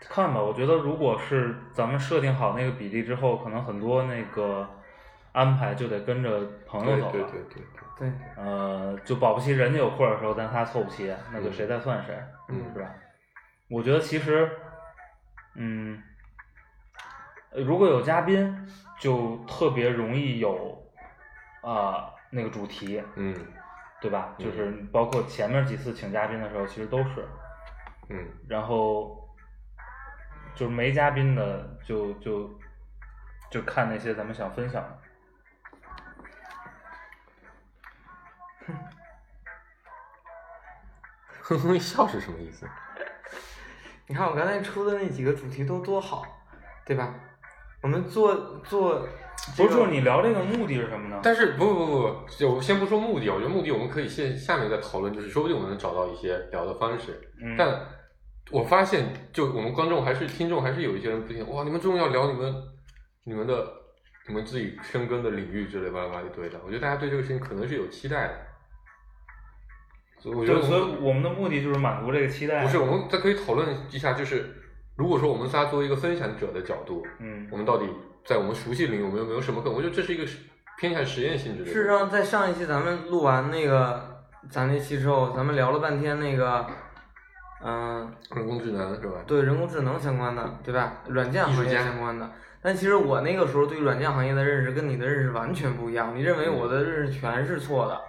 [0.00, 4.68] 看吧，我觉得如果是咱们设定好那个比例之后，可能很多那个
[5.32, 7.12] 安排就得跟着朋友走了。
[7.12, 7.62] 对对对对，
[7.98, 12.18] 对，呃，就保不齐人家有空的时候，咱仨凑不齐，那就谁再算谁，
[12.48, 12.94] 嗯是吧？
[13.68, 14.50] 我觉得其实，
[15.54, 16.02] 嗯，
[17.52, 18.66] 呃如果有嘉宾，
[18.98, 20.76] 就特别容易有
[21.62, 23.34] 啊、那个主题，嗯
[24.00, 24.34] 对吧？
[24.38, 27.28] 嗯就是包括前面几次请嘉宾的时候，其实都是，
[28.10, 29.28] 嗯，然后
[30.54, 32.50] 就是没嘉宾的，就就
[33.50, 34.98] 就看那些咱们想分享的。
[41.42, 42.68] 哼哼一 笑是什么意思？
[44.06, 46.24] 你看我刚才出的那几个主题都多好，
[46.84, 47.14] 对吧？
[47.82, 49.06] 我们做做、
[49.56, 51.20] 这个，不是，说你聊这个目的是什么呢？
[51.22, 57.32] 但是不不不不，就先不说目的，我觉得目的我们可以现下面再讨论，就是说不定我们能找到一些聊的方式。
[57.40, 57.80] 嗯，但
[58.50, 61.48] 我发现，就我们观众还是听众，还是有一些人不听。
[61.48, 62.54] 哇，你们终于要聊你们
[63.24, 63.72] 你们的
[64.28, 66.58] 你们自己深耕的领域之类巴拉巴拉一堆的。
[66.64, 68.34] 我觉得大家对这个事情可能是有期待的，
[70.18, 72.64] 所以我觉得对，所以我们我们的目的就是满足这个期待。
[72.64, 74.52] 不是，我们再可以讨论一下，就是
[74.96, 77.86] 如果说我们仨作为一个分享者的角度，嗯我们到底
[78.24, 79.76] 在我们熟悉领域，我们有没有什么可能？
[79.76, 80.24] 我觉得这是一个
[80.78, 81.66] 偏向实验性质的。
[81.66, 86.66] 事实上，在上一期咱们录完那个咱那期之后，咱们聊了半天那个，
[87.62, 89.16] 嗯、人工智能是吧？
[89.26, 91.02] 对人工智能相关的，对吧？
[91.08, 92.30] 软件行业相关的。
[92.62, 96.14] 但其实我那个时候对软件行业的认识跟你的认识完全不一样。
[96.14, 98.00] 你认为我的认识全是错的，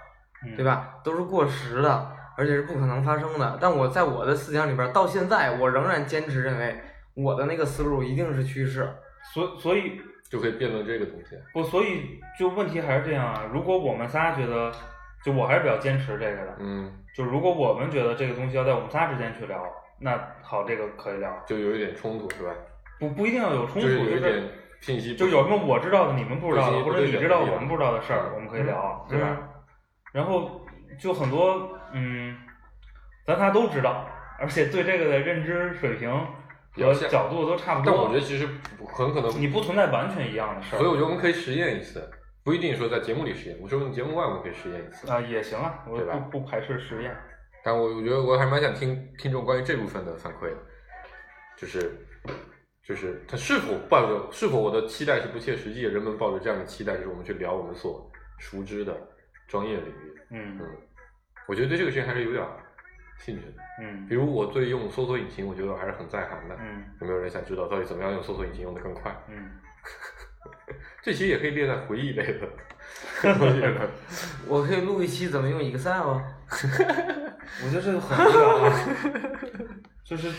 [0.45, 0.95] 嗯对吧？
[1.03, 3.57] 都是过时的，而且是不可能发生的。
[3.61, 6.81] 但我在我的思想里边，到现在我仍然坚持认为，
[7.13, 8.87] 我的那个思路一定是趋势。
[9.33, 11.37] 所所以就可以辩论这个东西。
[11.53, 13.49] 不，所以就问题还是这样啊。
[13.53, 14.71] 如果我们仨觉得，
[15.23, 19.63] 就我还是比较坚持这个的，嗯，就如果我们觉得这个东西要在我们仨之间去聊，
[19.99, 22.51] 那好，这个可以聊，就有一点冲突是吧？
[22.99, 24.43] 不不一定要有冲突，就是有就是一点
[24.79, 29.27] 信息就有什么我知道的你们不知道的，或者你知道我们不知道的事儿，我们可以聊，对吧？
[29.39, 29.47] 嗯
[30.11, 30.59] 然后
[30.99, 32.35] 就很多，嗯，
[33.25, 34.05] 咱仨都知道，
[34.37, 36.11] 而且对这个的认知水平
[36.75, 38.03] 和角度都差不多但多。
[38.03, 38.45] 我觉得其实
[38.91, 42.11] 很可能，你不存在完全一样的事儿，所以我觉得我们可以实验一次，
[42.43, 45.09] 不一定说在节目里实验，我说我们节目外我们可以实验一次。
[45.09, 47.15] 啊也行啊，我对吧不不排斥实验。
[47.63, 50.57] 但我我觉得我还蛮想听听众关于这部分的反馈的，
[51.55, 51.95] 就是
[52.83, 58.97] 就是他是否抱着是否我的期待是不切实际的，人们抱着这样的期待，就是我们去聊我们所熟知的
[59.47, 60.21] 专业领域。
[60.31, 60.77] 嗯嗯，
[61.47, 62.43] 我觉得对这个事情还是有点
[63.19, 63.61] 兴趣的。
[63.83, 66.57] 嗯比如我对用搜索引擎，我觉得我还是很在行的。
[66.59, 69.15] 嗯有没有人想知道到底怎么样用搜索引擎用的更快？
[69.29, 69.51] 嗯，
[71.01, 72.47] 这期也可以列在回忆类的。
[74.47, 76.23] 我可以录一期怎么用 Excel 吗？
[76.51, 78.71] 我觉得这个很无聊啊，
[80.05, 80.31] 就是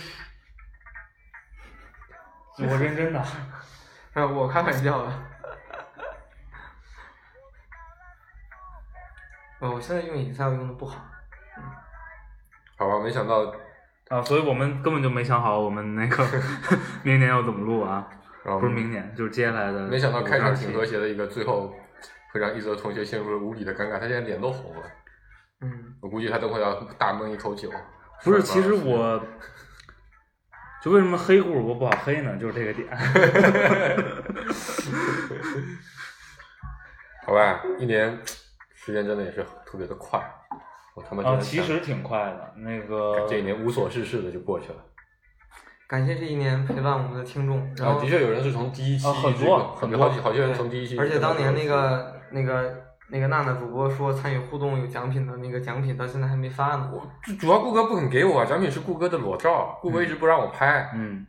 [2.59, 3.19] 我认真的。
[3.21, 5.13] 啊，我开玩笑的。
[9.61, 11.05] 呃，我现在用 Excel 用的不好。
[12.77, 13.53] 好吧，没想到，
[14.09, 16.25] 啊，所以我们根本就没想好我们那个
[17.03, 18.09] 明年要怎么录啊，
[18.45, 19.87] 然后不是明年，就是接下来的。
[19.87, 21.75] 没想到开场挺和谐的一个，最后
[22.33, 24.83] 会让一泽同学陷入了无比的尴尬，他现在脸都红了。
[25.61, 27.71] 嗯，我估计他等会要大闷一口酒。
[28.25, 29.23] 不是，其实我，
[30.83, 32.37] 就为什么黑顾主播不好黑呢？
[32.37, 32.89] 就是这个点。
[37.25, 38.19] 好吧，一年
[38.75, 40.21] 时间真的也是特别的快，
[40.97, 44.85] 我他妈真啊，的想其实挺快的，那个这一年无所事事的就过去了。
[45.93, 47.59] 感谢这一年陪伴我们的听众。
[47.77, 52.75] 然啊，后的确有人是从第一期啊很多很多好几好些人从第一期，而且当年那个那个
[53.11, 56.91] 那个娜娜主播说参与互动有奖品的那个奖品到现在还没发呢。
[57.23, 61.27] 主主要顾哥不肯给我啊，奖品是顾哥的裸照，顾哥一直不让我拍，嗯，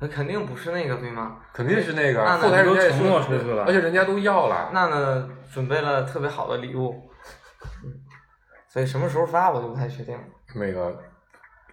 [0.00, 1.36] 那肯定不是那个对吗？
[1.52, 4.70] 肯定是那个那后台人家都承诺出去了而且人家都要了。
[4.72, 7.08] 娜娜准备了特别好的礼物，
[7.84, 8.02] 嗯，
[8.68, 10.18] 所以什么时候发我就不太确定。
[10.56, 10.92] 那个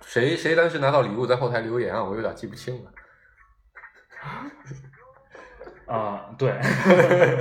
[0.01, 2.91] 谁谁当时拿到礼物在后台留言啊，我有点记不清了。
[5.85, 6.51] 啊，对，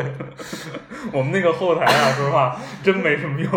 [1.12, 3.50] 我们那个后台啊，说实话真没什么用。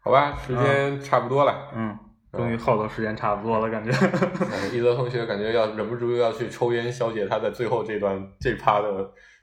[0.00, 1.68] 好吧，时间差不多了。
[1.74, 1.98] 嗯，
[2.32, 3.90] 终于耗到时间差不多了，感觉。
[3.90, 8.88] 哎一泽同学感觉要忍不住要去抽烟消解他在最后这段这趴的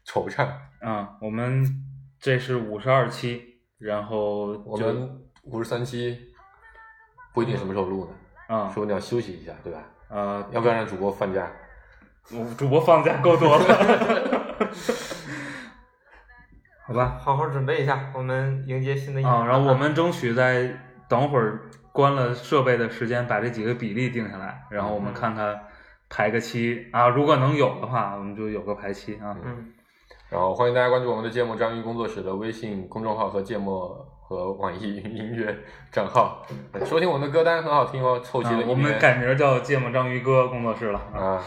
[0.08, 0.48] 惆怅。
[0.82, 1.66] 嗯，我们
[2.20, 3.42] 这是五十二期，
[3.78, 6.33] 然后我们五十三期
[7.34, 9.80] 不一定什么时候录呢，啊说不定要休息一下，对吧？
[10.10, 11.48] 呃，要不要让主播放假。
[12.58, 13.66] 主播放假够多了。
[16.86, 19.34] 好吧，好好准备一下，我们迎接新的一年。
[19.34, 20.78] 啊，然后我们争取在
[21.08, 21.62] 等会儿
[21.92, 25.60] 关了设备的时间，把这几个比例定下来，然后我们看看
[26.10, 29.36] 排个期啊，如果能有的话，我们就有个排期啊。
[29.44, 29.74] 嗯，
[30.34, 33.88] 然后欢迎大家关注我们的芥末章鱼工作室的微信公众号和芥末
[34.20, 35.56] 和网易云音乐
[35.92, 36.44] 账号，
[36.84, 41.44] 收听我们的歌单很好听哦，凑齐了，啊我们改名叫芥末章鱼哥工作室了啊啊，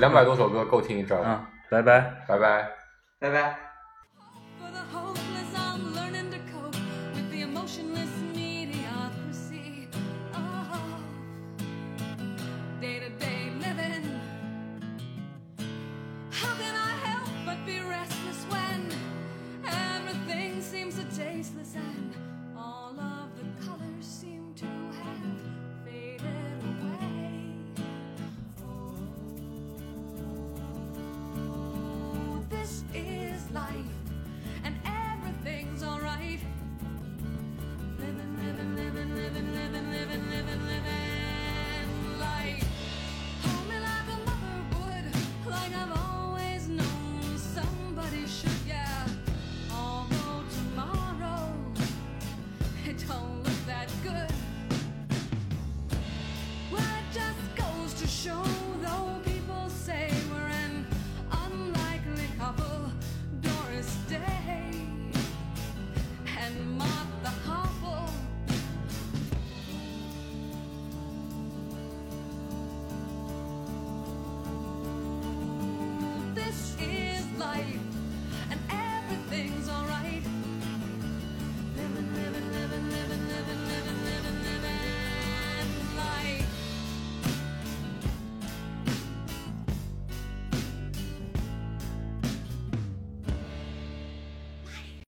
[0.00, 2.24] 两百多首歌够听一阵儿，啊，拜拜。
[2.26, 2.66] 拜拜。
[3.20, 3.65] 拜拜。